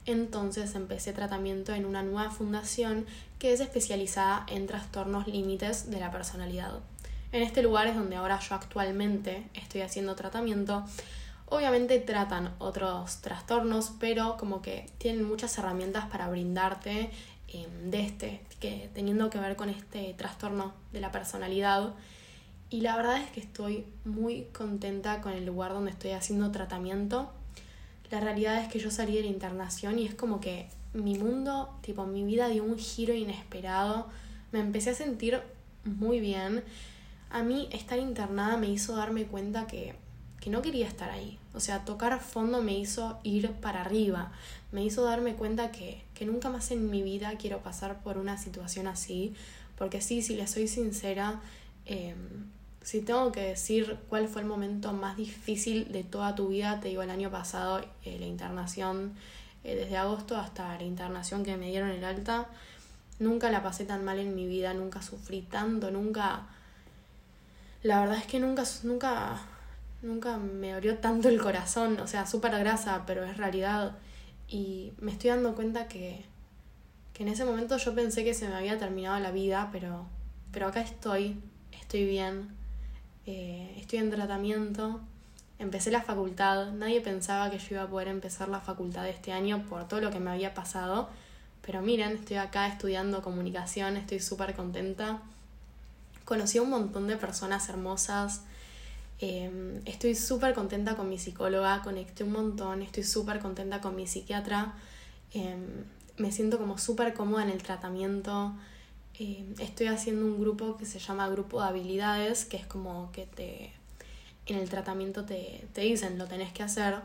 Entonces 0.06 0.76
empecé 0.76 1.14
tratamiento 1.14 1.74
en 1.74 1.86
una 1.86 2.04
nueva 2.04 2.32
fundación 2.32 3.06
que 3.38 3.54
es 3.54 3.60
especializada 3.60 4.46
en 4.48 4.68
trastornos 4.68 5.28
límites 5.28 5.90
de 5.92 6.00
la 6.00 6.12
personalidad. 6.12 6.80
En 7.32 7.44
este 7.44 7.62
lugar 7.62 7.88
es 7.88 7.96
donde 7.96 8.16
ahora 8.16 8.40
yo 8.40 8.56
actualmente 8.56 9.48
estoy 9.54 9.82
haciendo 9.82 10.16
tratamiento 10.16 10.84
Obviamente 11.50 12.00
tratan 12.00 12.54
otros 12.60 13.22
trastornos, 13.22 13.94
pero 14.00 14.38
como 14.38 14.62
que 14.62 14.86
tienen 15.00 15.24
muchas 15.24 15.58
herramientas 15.58 16.06
para 16.06 16.30
brindarte 16.30 17.10
em, 17.48 17.90
de 17.90 18.06
este, 18.06 18.42
que 18.60 18.92
teniendo 18.94 19.32
que 19.32 19.40
ver 19.40 19.56
con 19.56 19.70
este 19.70 20.14
trastorno 20.14 20.74
de 20.94 21.02
la 21.02 21.12
personalidad. 21.12 21.96
Y 22.70 22.82
la 22.82 22.96
verdad 22.96 23.18
es 23.18 23.32
que 23.32 23.40
estoy 23.40 23.88
muy 24.06 24.44
contenta 24.54 25.22
con 25.22 25.34
el 25.34 25.48
lugar 25.48 25.74
donde 25.74 25.90
estoy 25.90 26.12
haciendo 26.12 26.52
tratamiento. 26.52 27.32
La 28.12 28.20
realidad 28.20 28.62
es 28.62 28.68
que 28.68 28.80
yo 28.80 28.92
salí 28.92 29.16
de 29.16 29.22
la 29.22 29.28
internación 29.28 30.00
y 30.00 30.06
es 30.06 30.16
como 30.16 30.40
que 30.40 30.68
mi 30.94 31.18
mundo, 31.18 31.70
tipo 31.82 32.06
mi 32.06 32.24
vida 32.24 32.48
dio 32.48 32.64
un 32.64 32.78
giro 32.78 33.14
inesperado. 33.14 34.08
Me 34.52 34.60
empecé 34.60 34.92
a 34.92 34.96
sentir 34.96 35.42
muy 35.84 36.20
bien. 36.20 36.64
A 37.30 37.44
mí 37.44 37.70
estar 37.72 38.00
internada 38.00 38.58
me 38.58 38.68
hizo 38.68 38.96
darme 38.96 39.26
cuenta 39.26 39.68
que 39.68 39.96
que 40.40 40.50
no 40.50 40.62
quería 40.62 40.88
estar 40.88 41.10
ahí. 41.10 41.38
O 41.54 41.60
sea, 41.60 41.86
tocar 41.86 42.20
fondo 42.20 42.62
me 42.62 42.78
hizo 42.78 43.20
ir 43.24 43.52
para 43.54 43.82
arriba, 43.82 44.32
me 44.72 44.84
hizo 44.84 45.04
darme 45.04 45.36
cuenta 45.36 45.72
que, 45.72 46.02
que 46.14 46.26
nunca 46.26 46.50
más 46.50 46.72
en 46.72 46.90
mi 46.90 47.02
vida 47.02 47.34
quiero 47.38 47.60
pasar 47.60 48.02
por 48.02 48.18
una 48.18 48.38
situación 48.38 48.88
así, 48.88 49.34
porque 49.78 50.02
sí, 50.02 50.22
si 50.22 50.36
le 50.36 50.48
soy 50.48 50.68
sincera, 50.68 51.42
em, 51.86 52.46
si 52.82 53.02
tengo 53.02 53.32
que 53.32 53.42
decir 53.42 53.98
cuál 54.10 54.28
fue 54.28 54.42
el 54.42 54.48
momento 54.48 54.94
más 54.94 55.18
difícil 55.18 55.92
de 55.92 56.04
toda 56.04 56.36
tu 56.36 56.48
vida, 56.48 56.80
te 56.80 56.90
digo 56.90 57.02
el 57.02 57.10
año 57.10 57.30
pasado, 57.30 57.82
eh, 58.04 58.18
la 58.20 58.26
internación, 58.26 59.14
eh, 59.64 59.76
desde 59.76 59.98
agosto 59.98 60.38
hasta 60.38 60.78
la 60.78 60.84
internación 60.84 61.44
que 61.44 61.58
me 61.58 61.70
dieron 61.70 61.90
el 61.90 62.04
alta, 62.04 62.48
nunca 63.20 63.52
la 63.52 63.62
pasé 63.62 63.86
tan 63.86 64.06
mal 64.06 64.20
en 64.20 64.36
mi 64.36 64.48
vida, 64.48 64.74
nunca 64.74 65.02
sufrí 65.02 65.42
tanto, 65.42 65.92
nunca... 65.92 66.48
La 67.84 68.02
verdad 68.02 68.18
es 68.18 68.26
que 68.26 68.40
nunca, 68.40 68.64
nunca 68.84 69.42
nunca 70.02 70.38
me 70.38 70.74
abrió 70.74 70.98
tanto 70.98 71.30
el 71.30 71.42
corazón, 71.42 72.00
o 72.00 72.08
sea, 72.08 72.26
súper 72.26 72.58
grasa, 72.60 73.04
pero 73.06 73.24
es 73.24 73.38
realidad. 73.38 73.98
Y 74.48 74.94
me 75.00 75.12
estoy 75.12 75.30
dando 75.30 75.56
cuenta 75.56 75.88
que, 75.88 76.26
que 77.14 77.24
en 77.24 77.30
ese 77.30 77.46
momento 77.46 77.78
yo 77.78 77.94
pensé 77.94 78.24
que 78.24 78.34
se 78.34 78.48
me 78.48 78.56
había 78.56 78.78
terminado 78.80 79.20
la 79.20 79.32
vida, 79.32 79.70
pero, 79.72 80.08
pero 80.52 80.68
acá 80.68 80.82
estoy, 80.82 81.40
estoy 81.80 82.06
bien, 82.06 82.50
eh, 83.32 83.76
estoy 83.78 84.00
en 84.00 84.10
tratamiento, 84.10 85.00
empecé 85.60 85.92
la 85.92 86.02
facultad, 86.02 86.72
nadie 86.72 87.02
pensaba 87.02 87.50
que 87.50 87.60
yo 87.60 87.68
iba 87.72 87.84
a 87.84 87.88
poder 87.88 88.08
empezar 88.08 88.50
la 88.50 88.60
facultad 88.60 89.08
este 89.08 89.32
año 89.32 89.64
por 89.70 89.88
todo 89.88 90.02
lo 90.02 90.12
que 90.12 90.20
me 90.20 90.32
había 90.32 90.54
pasado, 90.54 91.10
pero 91.62 91.82
miren, 91.82 92.14
estoy 92.14 92.38
acá 92.38 92.68
estudiando 92.68 93.22
comunicación, 93.22 93.98
estoy 93.98 94.20
súper 94.20 94.56
contenta. 94.56 95.22
Conocí 96.26 96.58
a 96.58 96.62
un 96.62 96.70
montón 96.70 97.08
de 97.08 97.18
personas 97.18 97.70
hermosas, 97.70 98.42
Em, 99.22 99.82
estoy 99.86 100.16
súper 100.16 100.54
contenta 100.54 100.96
con 100.96 101.10
mi 101.10 101.18
psicóloga, 101.18 101.82
conecté 101.84 102.24
un 102.24 102.32
montón, 102.32 102.82
estoy 102.82 103.04
súper 103.04 103.40
contenta 103.40 103.82
con 103.82 103.96
mi 103.96 104.08
psiquiatra, 104.08 104.74
em, 105.34 105.84
me 106.18 106.32
siento 106.32 106.58
como 106.58 106.78
súper 106.78 107.14
cómoda 107.14 107.44
en 107.44 107.50
el 107.50 107.62
tratamiento. 107.62 108.54
Estoy 109.20 109.88
haciendo 109.88 110.26
un 110.26 110.40
grupo 110.40 110.78
que 110.78 110.86
se 110.86 111.00
llama 111.00 111.28
Grupo 111.28 111.62
de 111.62 111.68
Habilidades, 111.68 112.46
que 112.46 112.58
es 112.58 112.66
como 112.66 113.12
que 113.12 113.26
te 113.26 113.74
en 114.46 114.58
el 114.58 114.70
tratamiento 114.70 115.26
te, 115.26 115.68
te 115.74 115.82
dicen 115.82 116.18
lo 116.18 116.26
tenés 116.26 116.52
que 116.52 116.64
hacer 116.64 116.96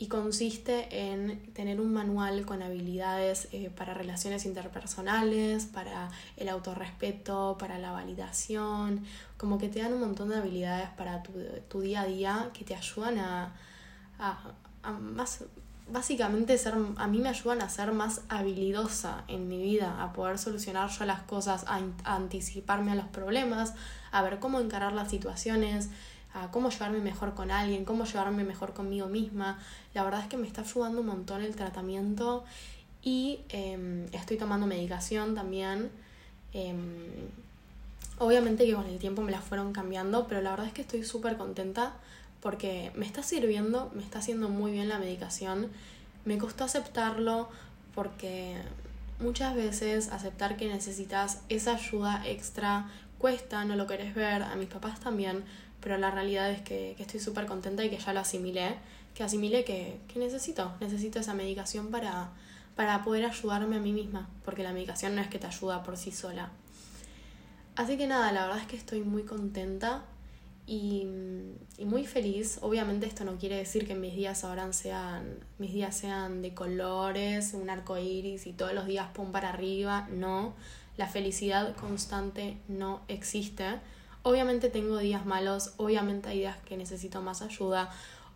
y 0.00 0.06
consiste 0.06 1.10
en 1.10 1.52
tener 1.52 1.78
un 1.78 1.92
manual 1.92 2.46
con 2.46 2.62
habilidades 2.62 3.48
eh, 3.52 3.68
para 3.68 3.92
relaciones 3.92 4.46
interpersonales, 4.46 5.66
para 5.66 6.10
el 6.38 6.48
autorrespeto, 6.48 7.56
para 7.58 7.78
la 7.78 7.92
validación, 7.92 9.04
como 9.36 9.58
que 9.58 9.68
te 9.68 9.80
dan 9.80 9.92
un 9.92 10.00
montón 10.00 10.30
de 10.30 10.36
habilidades 10.36 10.88
para 10.96 11.22
tu, 11.22 11.80
día 11.82 12.00
a 12.00 12.06
día 12.06 12.50
que 12.54 12.64
te 12.64 12.74
ayudan 12.74 13.18
a, 13.18 13.52
más, 15.00 15.44
básicamente 15.92 16.56
ser, 16.58 16.74
a 16.96 17.06
mí 17.06 17.18
me 17.18 17.28
ayudan 17.28 17.62
a 17.62 17.68
ser 17.68 17.92
más 17.92 18.22
habilidosa 18.28 19.24
en 19.28 19.48
mi 19.48 19.60
vida, 19.62 20.02
a 20.02 20.12
poder 20.12 20.38
solucionar 20.38 20.90
yo 20.90 21.04
las 21.04 21.22
cosas, 21.22 21.64
a 21.66 21.80
anticiparme 22.04 22.92
a 22.92 22.94
los 22.94 23.06
problemas, 23.06 23.74
a 24.12 24.22
ver 24.22 24.38
cómo 24.38 24.60
encarar 24.60 24.92
las 24.92 25.10
situaciones, 25.10 25.88
a 26.32 26.50
cómo 26.50 26.70
llevarme 26.70 27.00
mejor 27.00 27.34
con 27.34 27.50
alguien, 27.50 27.84
cómo 27.84 28.04
llevarme 28.04 28.44
mejor 28.44 28.72
conmigo 28.72 29.08
misma. 29.08 29.58
La 29.94 30.04
verdad 30.04 30.20
es 30.20 30.28
que 30.28 30.36
me 30.36 30.46
está 30.46 30.62
ayudando 30.62 31.00
un 31.00 31.06
montón 31.06 31.42
el 31.42 31.56
tratamiento 31.56 32.44
y 33.02 33.40
em, 33.48 34.06
estoy 34.12 34.36
tomando 34.36 34.66
medicación 34.66 35.34
también. 35.34 35.90
Em, 36.52 36.84
obviamente 38.18 38.66
que 38.66 38.74
con 38.74 38.86
el 38.86 38.98
tiempo 38.98 39.22
me 39.22 39.32
la 39.32 39.40
fueron 39.40 39.72
cambiando, 39.72 40.26
pero 40.28 40.40
la 40.40 40.50
verdad 40.50 40.66
es 40.66 40.72
que 40.72 40.82
estoy 40.82 41.04
súper 41.04 41.36
contenta 41.36 41.94
porque 42.40 42.90
me 42.94 43.06
está 43.06 43.22
sirviendo, 43.22 43.90
me 43.94 44.02
está 44.02 44.18
haciendo 44.18 44.48
muy 44.48 44.72
bien 44.72 44.88
la 44.88 44.98
medicación. 44.98 45.68
Me 46.24 46.38
costó 46.38 46.64
aceptarlo 46.64 47.48
porque 47.94 48.56
muchas 49.18 49.54
veces 49.54 50.08
aceptar 50.10 50.56
que 50.56 50.68
necesitas 50.68 51.42
esa 51.48 51.74
ayuda 51.74 52.22
extra 52.26 52.90
cuesta, 53.18 53.64
no 53.64 53.76
lo 53.76 53.86
querés 53.86 54.14
ver, 54.14 54.42
a 54.42 54.56
mis 54.56 54.68
papás 54.68 54.98
también, 55.00 55.44
pero 55.80 55.98
la 55.98 56.10
realidad 56.10 56.50
es 56.50 56.62
que, 56.62 56.96
estoy 56.98 57.20
súper 57.20 57.46
contenta 57.46 57.84
y 57.84 57.90
que 57.90 57.98
ya 57.98 58.12
lo 58.14 58.20
asimilé, 58.20 58.76
que 59.14 59.22
asimilé 59.22 59.64
que, 59.64 60.00
que 60.08 60.18
necesito, 60.18 60.72
necesito 60.80 61.18
esa 61.18 61.34
medicación 61.34 61.90
para, 61.90 62.30
para 62.76 63.04
poder 63.04 63.26
ayudarme 63.26 63.76
a 63.76 63.80
mí 63.80 63.92
misma, 63.92 64.28
porque 64.44 64.62
la 64.62 64.72
medicación 64.72 65.14
no 65.14 65.20
es 65.20 65.28
que 65.28 65.38
te 65.38 65.46
ayuda 65.46 65.82
por 65.82 65.98
sí 65.98 66.12
sola. 66.12 66.50
Así 67.76 67.98
que 67.98 68.06
nada, 68.06 68.32
la 68.32 68.46
verdad 68.46 68.62
es 68.62 68.66
que 68.66 68.76
estoy 68.76 69.02
muy 69.02 69.24
contenta 69.24 70.02
y, 70.70 71.04
muy 71.84 72.06
feliz. 72.06 72.58
Obviamente 72.62 73.06
esto 73.06 73.24
no 73.24 73.36
quiere 73.38 73.56
decir 73.56 73.88
que 73.88 73.96
mis 73.96 74.14
días 74.14 74.44
ahora 74.44 74.72
sean, 74.72 75.40
mis 75.58 75.72
días 75.72 75.96
sean 75.96 76.42
de 76.42 76.54
colores, 76.54 77.54
un 77.54 77.68
arco 77.68 77.98
iris 77.98 78.46
y 78.46 78.52
todos 78.52 78.72
los 78.72 78.86
días 78.86 79.08
pum 79.12 79.32
para 79.32 79.48
arriba. 79.48 80.06
No, 80.12 80.54
la 80.96 81.08
felicidad 81.08 81.74
constante 81.74 82.56
no 82.68 83.00
existe. 83.08 83.80
Obviamente 84.22 84.70
tengo 84.70 84.98
días 84.98 85.26
malos, 85.26 85.72
obviamente 85.76 86.28
hay 86.28 86.38
días 86.40 86.58
que 86.58 86.76
necesito 86.76 87.20
más 87.20 87.42
ayuda, 87.42 87.90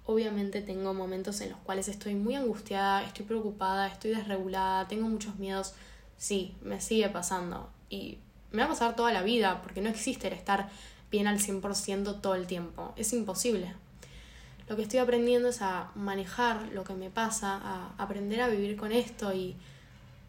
obviamente 0.06 0.60
tengo 0.60 0.92
momentos 0.92 1.40
en 1.42 1.50
los 1.50 1.58
cuales 1.60 1.86
estoy 1.88 2.16
muy 2.16 2.34
angustiada, 2.34 3.04
estoy 3.04 3.26
preocupada, 3.26 3.86
estoy 3.86 4.10
desregulada, 4.10 4.88
tengo 4.88 5.08
muchos 5.08 5.36
miedos. 5.36 5.74
Sí, 6.16 6.56
me 6.62 6.80
sigue 6.80 7.08
pasando 7.10 7.70
y 7.90 8.18
me 8.50 8.62
va 8.62 8.64
a 8.64 8.68
pasar 8.70 8.96
toda 8.96 9.12
la 9.12 9.22
vida 9.22 9.60
porque 9.62 9.82
no 9.82 9.88
existe 9.90 10.26
el 10.26 10.32
estar 10.32 10.68
bien 11.14 11.28
al 11.28 11.38
100% 11.38 12.20
todo 12.20 12.34
el 12.34 12.46
tiempo. 12.46 12.92
Es 12.96 13.12
imposible. 13.12 13.72
Lo 14.68 14.74
que 14.74 14.82
estoy 14.82 14.98
aprendiendo 14.98 15.48
es 15.48 15.62
a 15.62 15.90
manejar 15.94 16.70
lo 16.72 16.82
que 16.82 16.94
me 16.94 17.08
pasa, 17.08 17.60
a 17.62 17.94
aprender 17.98 18.40
a 18.40 18.48
vivir 18.48 18.76
con 18.76 18.90
esto 18.90 19.32
y 19.32 19.56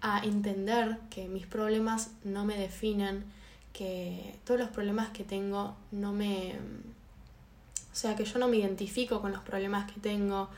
a 0.01 0.23
entender 0.23 0.99
que 1.09 1.27
mis 1.27 1.47
problemas 1.47 2.11
no 2.23 2.45
me 2.45 2.55
definen, 2.57 3.23
que 3.73 4.35
todos 4.43 4.59
los 4.59 4.69
problemas 4.69 5.09
que 5.09 5.23
tengo 5.23 5.75
no 5.91 6.13
me... 6.13 6.53
O 7.91 7.97
sea, 7.97 8.15
que 8.15 8.25
yo 8.25 8.37
no 8.37 8.47
me 8.47 8.57
identifico 8.57 9.21
con 9.21 9.31
los 9.31 9.41
problemas 9.41 9.89
que 9.91 9.99
tengo, 9.99 10.49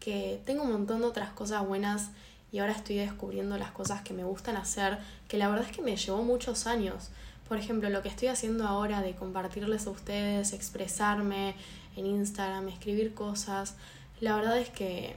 que 0.00 0.40
tengo 0.44 0.62
un 0.64 0.72
montón 0.72 1.00
de 1.00 1.06
otras 1.06 1.30
cosas 1.30 1.64
buenas 1.64 2.10
y 2.50 2.58
ahora 2.58 2.72
estoy 2.72 2.96
descubriendo 2.96 3.58
las 3.58 3.70
cosas 3.70 4.02
que 4.02 4.14
me 4.14 4.24
gustan 4.24 4.56
hacer, 4.56 4.98
que 5.28 5.36
la 5.36 5.48
verdad 5.48 5.66
es 5.68 5.76
que 5.76 5.82
me 5.82 5.96
llevó 5.96 6.22
muchos 6.24 6.66
años. 6.66 7.10
Por 7.48 7.58
ejemplo, 7.58 7.88
lo 7.88 8.02
que 8.02 8.08
estoy 8.08 8.28
haciendo 8.28 8.66
ahora 8.66 9.00
de 9.00 9.14
compartirles 9.14 9.86
a 9.86 9.90
ustedes, 9.90 10.52
expresarme 10.52 11.54
en 11.96 12.06
Instagram, 12.06 12.68
escribir 12.68 13.14
cosas, 13.14 13.74
la 14.20 14.36
verdad 14.36 14.58
es 14.58 14.68
que, 14.68 15.16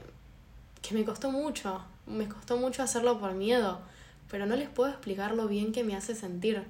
que 0.80 0.94
me 0.94 1.04
costó 1.04 1.30
mucho, 1.30 1.82
me 2.06 2.28
costó 2.28 2.56
mucho 2.56 2.82
hacerlo 2.82 3.20
por 3.20 3.34
miedo, 3.34 3.80
pero 4.30 4.46
no 4.46 4.56
les 4.56 4.68
puedo 4.68 4.90
explicar 4.90 5.34
lo 5.34 5.46
bien 5.46 5.72
que 5.72 5.84
me 5.84 5.94
hace 5.94 6.14
sentir. 6.14 6.64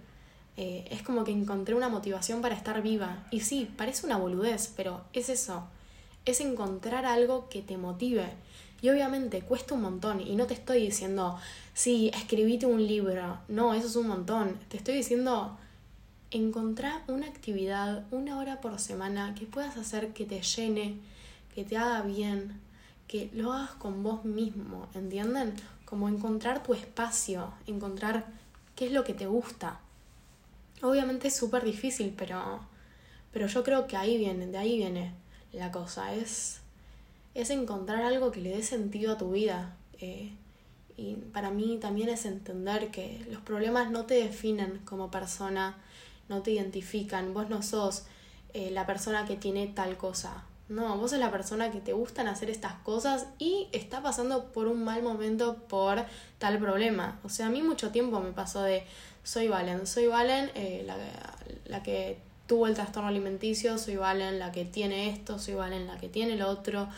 Eh, 0.56 0.86
es 0.90 1.02
como 1.02 1.24
que 1.24 1.30
encontré 1.30 1.74
una 1.74 1.88
motivación 1.88 2.42
para 2.42 2.54
estar 2.54 2.82
viva. 2.82 3.24
Y 3.30 3.40
sí, 3.40 3.70
parece 3.76 4.06
una 4.06 4.16
boludez, 4.16 4.72
pero 4.76 5.02
es 5.12 5.28
eso. 5.28 5.64
Es 6.24 6.40
encontrar 6.40 7.06
algo 7.06 7.48
que 7.48 7.62
te 7.62 7.78
motive. 7.78 8.30
Y 8.82 8.90
obviamente 8.90 9.40
cuesta 9.42 9.74
un 9.74 9.82
montón. 9.82 10.20
Y 10.20 10.34
no 10.34 10.46
te 10.46 10.54
estoy 10.54 10.82
diciendo, 10.82 11.38
sí, 11.72 12.10
escribite 12.12 12.66
un 12.66 12.86
libro. 12.86 13.38
No, 13.48 13.72
eso 13.72 13.86
es 13.86 13.96
un 13.96 14.08
montón. 14.08 14.58
Te 14.68 14.76
estoy 14.76 14.96
diciendo, 14.96 15.56
encontrar 16.32 17.02
una 17.08 17.26
actividad 17.26 18.04
una 18.10 18.38
hora 18.38 18.60
por 18.60 18.78
semana 18.78 19.34
que 19.38 19.46
puedas 19.46 19.76
hacer 19.76 20.12
que 20.12 20.24
te 20.24 20.40
llene, 20.42 20.96
que 21.54 21.64
te 21.64 21.76
haga 21.76 22.02
bien, 22.02 22.60
que 23.06 23.30
lo 23.34 23.52
hagas 23.52 23.72
con 23.72 24.02
vos 24.02 24.24
mismo, 24.24 24.88
¿entienden? 24.94 25.54
Como 25.84 26.08
encontrar 26.08 26.62
tu 26.62 26.72
espacio, 26.72 27.52
encontrar 27.66 28.26
qué 28.74 28.86
es 28.86 28.92
lo 28.92 29.04
que 29.04 29.14
te 29.14 29.26
gusta. 29.26 29.78
Obviamente 30.82 31.28
es 31.28 31.36
súper 31.36 31.64
difícil, 31.64 32.14
pero, 32.16 32.60
pero 33.30 33.46
yo 33.46 33.62
creo 33.62 33.86
que 33.86 33.96
ahí 33.96 34.16
viene, 34.16 34.46
de 34.46 34.58
ahí 34.58 34.78
viene 34.78 35.12
la 35.52 35.70
cosa. 35.70 36.14
Es, 36.14 36.61
es 37.34 37.50
encontrar 37.50 38.02
algo 38.02 38.30
que 38.30 38.40
le 38.40 38.50
dé 38.50 38.62
sentido 38.62 39.12
a 39.12 39.18
tu 39.18 39.32
vida. 39.32 39.76
Eh, 40.00 40.32
y 40.96 41.14
para 41.32 41.50
mí 41.50 41.78
también 41.80 42.08
es 42.08 42.26
entender 42.26 42.90
que 42.90 43.24
los 43.30 43.40
problemas 43.42 43.90
no 43.90 44.04
te 44.04 44.14
definen 44.14 44.80
como 44.84 45.10
persona, 45.10 45.76
no 46.28 46.42
te 46.42 46.52
identifican, 46.52 47.32
vos 47.32 47.48
no 47.48 47.62
sos 47.62 48.04
eh, 48.52 48.70
la 48.70 48.86
persona 48.86 49.24
que 49.24 49.36
tiene 49.36 49.66
tal 49.68 49.96
cosa, 49.96 50.44
no, 50.68 50.96
vos 50.96 51.10
sos 51.10 51.20
la 51.20 51.30
persona 51.30 51.70
que 51.70 51.80
te 51.80 51.92
gustan 51.92 52.28
hacer 52.28 52.50
estas 52.50 52.74
cosas 52.74 53.26
y 53.38 53.68
está 53.72 54.02
pasando 54.02 54.52
por 54.52 54.68
un 54.68 54.84
mal 54.84 55.02
momento 55.02 55.56
por 55.68 56.04
tal 56.38 56.58
problema. 56.58 57.20
O 57.24 57.28
sea, 57.28 57.46
a 57.46 57.50
mí 57.50 57.62
mucho 57.62 57.90
tiempo 57.90 58.20
me 58.20 58.32
pasó 58.32 58.62
de 58.62 58.84
soy 59.22 59.48
Valen, 59.48 59.86
soy 59.86 60.06
Valen 60.06 60.50
eh, 60.54 60.82
la, 60.86 60.96
la, 61.66 61.82
que 61.82 62.18
tuvo 62.46 62.66
el 62.66 62.74
trastorno 62.74 63.08
alimenticio, 63.08 63.76
soy 63.76 63.96
Valen 63.96 64.38
la 64.38 64.50
que 64.50 64.64
tiene 64.64 65.10
esto, 65.10 65.38
soy 65.38 65.54
Valen 65.54 65.86
la 65.86 65.98
que 65.98 66.08
tiene 66.08 66.36
lo 66.36 66.48
otro. 66.48 66.88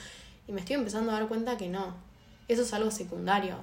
Y 0.46 0.52
me 0.52 0.60
estoy 0.60 0.76
empezando 0.76 1.10
a 1.10 1.14
dar 1.14 1.28
cuenta 1.28 1.56
que 1.56 1.68
no. 1.68 1.94
Eso 2.48 2.62
es 2.62 2.72
algo 2.74 2.90
secundario. 2.90 3.56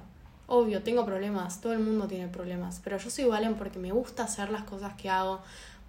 Obvio, 0.46 0.82
tengo 0.82 1.06
problemas, 1.06 1.60
todo 1.60 1.72
el 1.72 1.78
mundo 1.78 2.06
tiene 2.08 2.28
problemas, 2.28 2.80
pero 2.82 2.98
yo 2.98 3.10
soy 3.10 3.24
Valen 3.24 3.54
porque 3.54 3.78
me 3.78 3.92
gusta 3.92 4.24
hacer 4.24 4.50
las 4.50 4.64
cosas 4.64 4.94
que 4.94 5.08
hago, 5.08 5.40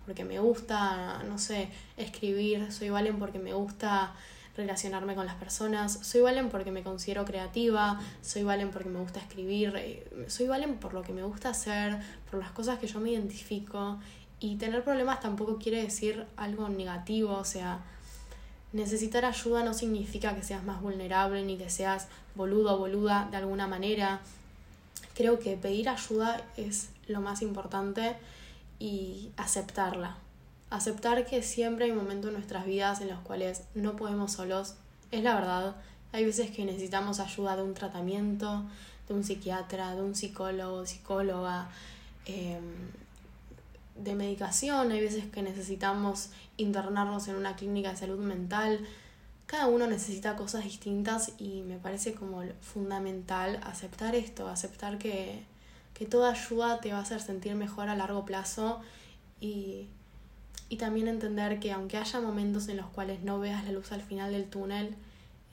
porque 0.06 0.24
me 0.24 0.40
gusta, 0.40 1.22
no 1.28 1.38
sé, 1.38 1.70
escribir, 1.98 2.72
soy 2.72 2.90
Valen 2.90 3.18
porque 3.18 3.40
me 3.40 3.54
gusta 3.54 4.14
relacionarme 4.56 5.16
con 5.16 5.26
las 5.26 5.36
personas, 5.36 6.00
soy 6.04 6.22
Valen 6.22 6.50
porque 6.50 6.72
me 6.72 6.84
considero 6.84 7.26
creativa, 7.26 8.00
soy 8.22 8.44
Valen 8.44 8.70
porque 8.70 8.90
me 8.90 9.00
gusta 9.00 9.20
escribir, 9.20 9.74
eh, 9.76 10.26
soy 10.28 10.48
Valen 10.48 10.78
por 10.78 10.94
lo 10.94 11.02
que 11.02 11.12
me 11.12 11.24
gusta 11.24 11.50
hacer, 11.50 11.98
por 12.30 12.40
las 12.40 12.52
cosas 12.52 12.78
que 12.78 12.88
yo 12.88 13.00
me 13.00 13.10
identifico 13.10 14.00
y 14.40 14.58
tener 14.58 14.84
problemas 14.84 15.20
tampoco 15.20 15.58
quiere 15.58 15.82
decir 15.82 16.26
algo 16.38 16.70
negativo, 16.70 17.34
o 17.34 17.46
sea, 17.46 17.80
necesitar 18.74 19.24
ayuda 19.24 19.64
no 19.64 19.74
significa 19.74 20.36
que 20.36 20.44
seas 20.44 20.64
más 20.64 20.82
vulnerable 20.82 21.44
ni 21.44 21.58
que 21.58 21.70
seas 21.70 22.08
boludo 22.36 22.76
o 22.76 22.78
boluda 22.80 23.28
de 23.32 23.38
alguna 23.38 23.68
manera. 23.68 24.20
Creo 25.14 25.40
que 25.40 25.56
pedir 25.56 25.90
ayuda 25.90 26.44
es 26.58 26.90
lo 27.08 27.22
más 27.22 27.42
importante 27.42 28.16
y 28.80 29.32
aceptarla. 29.38 30.18
Aceptar 30.72 31.26
que 31.26 31.44
siempre 31.44 31.86
hay 31.86 31.92
momentos 31.92 32.30
en 32.30 32.34
nuestras 32.34 32.66
vidas 32.66 33.00
en 33.02 33.10
los 33.10 33.20
cuales 33.20 33.64
no 33.76 33.96
podemos 33.96 34.32
solos. 34.32 34.74
Es 35.12 35.24
la 35.24 35.36
verdad. 35.36 35.76
Hay 36.12 36.26
veces 36.26 36.50
que 36.50 36.66
necesitamos 36.66 37.20
ayuda 37.20 37.56
de 37.56 37.62
un 37.62 37.76
tratamiento, 37.76 38.64
de 39.08 39.14
un 39.14 39.24
psiquiatra, 39.24 39.96
de 39.96 40.02
un 40.02 40.16
psicólogo, 40.16 40.86
psicóloga, 40.86 41.70
em, 42.26 42.64
de 43.96 44.16
medicación. 44.16 44.92
Hay 44.92 45.02
veces 45.02 45.26
que 45.26 45.42
necesitamos 45.42 46.30
internarnos 46.58 47.28
en 47.28 47.36
una 47.36 47.56
clínica 47.56 47.92
de 47.92 47.98
salud 47.98 48.20
mental. 48.20 48.86
Cada 49.46 49.68
uno 49.68 49.88
necesita 49.88 50.36
cosas 50.36 50.64
distintas 50.64 51.34
y 51.38 51.62
me 51.62 51.78
parece 51.78 52.14
como 52.14 52.44
fundamental 52.62 53.60
aceptar 53.64 54.16
esto, 54.16 54.48
aceptar 54.48 54.98
que, 54.98 55.44
que 55.94 56.06
toda 56.06 56.32
ayuda 56.32 56.80
te 56.80 56.92
va 56.92 57.00
a 57.00 57.02
hacer 57.02 57.22
sentir 57.22 57.56
mejor 57.56 57.90
a 57.90 57.96
largo 57.96 58.26
plazo 58.26 58.82
y, 59.40 59.88
y 60.70 60.78
también 60.78 61.08
entender 61.08 61.60
que 61.60 61.72
aunque 61.72 61.98
haya 61.98 62.20
momentos 62.20 62.68
en 62.68 62.78
los 62.78 62.88
cuales 62.88 63.22
no 63.24 63.40
veas 63.40 63.64
la 63.66 63.72
luz 63.72 63.92
al 63.92 64.02
final 64.02 64.32
del 64.32 64.50
túnel, 64.50 64.96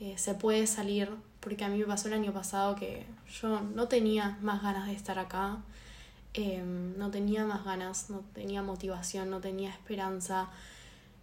eh, 0.00 0.14
se 0.16 0.34
puede 0.34 0.66
salir, 0.66 1.10
porque 1.40 1.64
a 1.64 1.68
mí 1.68 1.76
me 1.76 1.84
pasó 1.84 2.08
el 2.08 2.14
año 2.14 2.32
pasado 2.32 2.74
que 2.74 3.04
yo 3.30 3.60
no 3.60 3.86
tenía 3.86 4.38
más 4.40 4.62
ganas 4.62 4.86
de 4.86 4.94
estar 4.94 5.18
acá, 5.18 5.58
em, 6.34 6.96
no 6.98 7.10
tenía 7.10 7.44
más 7.44 7.64
ganas, 7.64 8.10
no 8.10 8.22
tenía 8.34 8.62
motivación, 8.62 9.30
no 9.30 9.40
tenía 9.40 9.70
esperanza. 9.70 10.48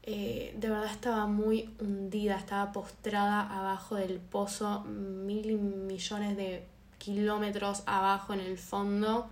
Eh, 0.04 0.56
de 0.58 0.70
verdad 0.70 0.91
estaba 0.91 1.28
muy 1.28 1.70
hundida, 1.80 2.38
estaba 2.38 2.72
postrada 2.72 3.41
abajo 3.41 3.96
del 3.96 4.20
pozo, 4.20 4.82
mil 4.86 5.58
millones 5.58 6.38
de 6.38 6.65
kilómetros 6.98 7.84
abajo 7.86 8.34
en 8.34 8.39
el 8.39 8.58
fondo. 8.58 9.28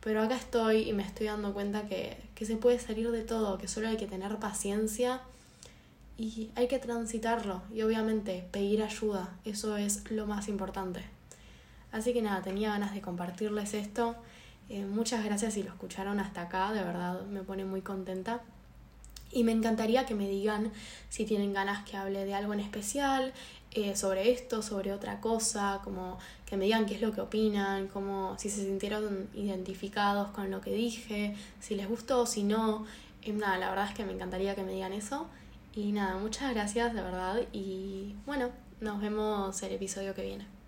Pero 0.00 0.22
acá 0.22 0.36
estoy 0.36 0.88
y 0.88 0.92
me 0.92 1.04
estoy 1.04 1.26
dando 1.26 1.52
cuenta 1.52 1.86
que, 1.86 2.16
que 2.34 2.44
se 2.44 2.56
puede 2.56 2.78
salir 2.78 3.10
de 3.10 3.22
todo, 3.22 3.58
que 3.58 3.68
solo 3.68 3.88
hay 3.88 3.96
que 3.96 4.06
tener 4.06 4.36
paciencia 4.38 5.20
y 6.18 6.50
hay 6.54 6.68
que 6.68 6.78
transitarlo 6.78 7.62
y 7.72 7.82
obviamente 7.82 8.46
pedir 8.50 8.82
ayuda, 8.82 9.36
eso 9.44 9.76
es 9.76 10.10
lo 10.10 10.26
más 10.26 10.48
importante. 10.48 11.02
Así 11.90 12.12
que 12.12 12.22
nada, 12.22 12.42
tenía 12.42 12.70
ganas 12.70 12.94
de 12.94 13.02
compartirles 13.02 13.74
esto. 13.74 14.16
Eh, 14.68 14.84
muchas 14.84 15.24
gracias 15.24 15.54
si 15.54 15.62
lo 15.62 15.70
escucharon 15.70 16.20
hasta 16.20 16.42
acá, 16.42 16.72
de 16.72 16.82
verdad 16.82 17.22
me 17.26 17.42
pone 17.42 17.64
muy 17.64 17.82
contenta. 17.82 18.40
Y 19.30 19.44
me 19.44 19.52
encantaría 19.52 20.04
que 20.04 20.14
me 20.14 20.28
digan 20.28 20.72
si 21.08 21.24
tienen 21.24 21.52
ganas 21.52 21.84
que 21.88 21.96
hable 21.96 22.24
de 22.24 22.34
algo 22.34 22.52
en 22.52 22.60
especial, 22.60 23.32
eh, 23.74 23.96
sobre 23.96 24.30
esto, 24.30 24.60
sobre 24.60 24.92
otra 24.92 25.20
cosa, 25.20 25.80
como 25.82 26.18
que 26.44 26.58
me 26.58 26.66
digan 26.66 26.84
qué 26.84 26.96
es 26.96 27.00
lo 27.00 27.12
que 27.12 27.22
opinan, 27.22 27.88
como 27.88 28.38
si 28.38 28.50
se 28.50 28.62
sintieron 28.64 29.30
identificados 29.34 30.28
con 30.28 30.50
lo 30.50 30.60
que 30.60 30.72
dije, 30.74 31.34
si 31.60 31.74
les 31.74 31.88
gustó, 31.88 32.26
si 32.26 32.42
no. 32.44 32.84
Eh, 33.22 33.32
nada, 33.32 33.56
la 33.56 33.70
verdad 33.70 33.88
es 33.88 33.94
que 33.94 34.04
me 34.04 34.12
encantaría 34.12 34.54
que 34.54 34.62
me 34.62 34.72
digan 34.72 34.92
eso. 34.92 35.26
Y 35.74 35.92
nada, 35.92 36.16
muchas 36.16 36.52
gracias 36.52 36.92
de 36.94 37.00
verdad 37.00 37.40
y 37.52 38.14
bueno, 38.26 38.50
nos 38.82 39.00
vemos 39.00 39.62
el 39.62 39.72
episodio 39.72 40.14
que 40.14 40.22
viene. 40.22 40.61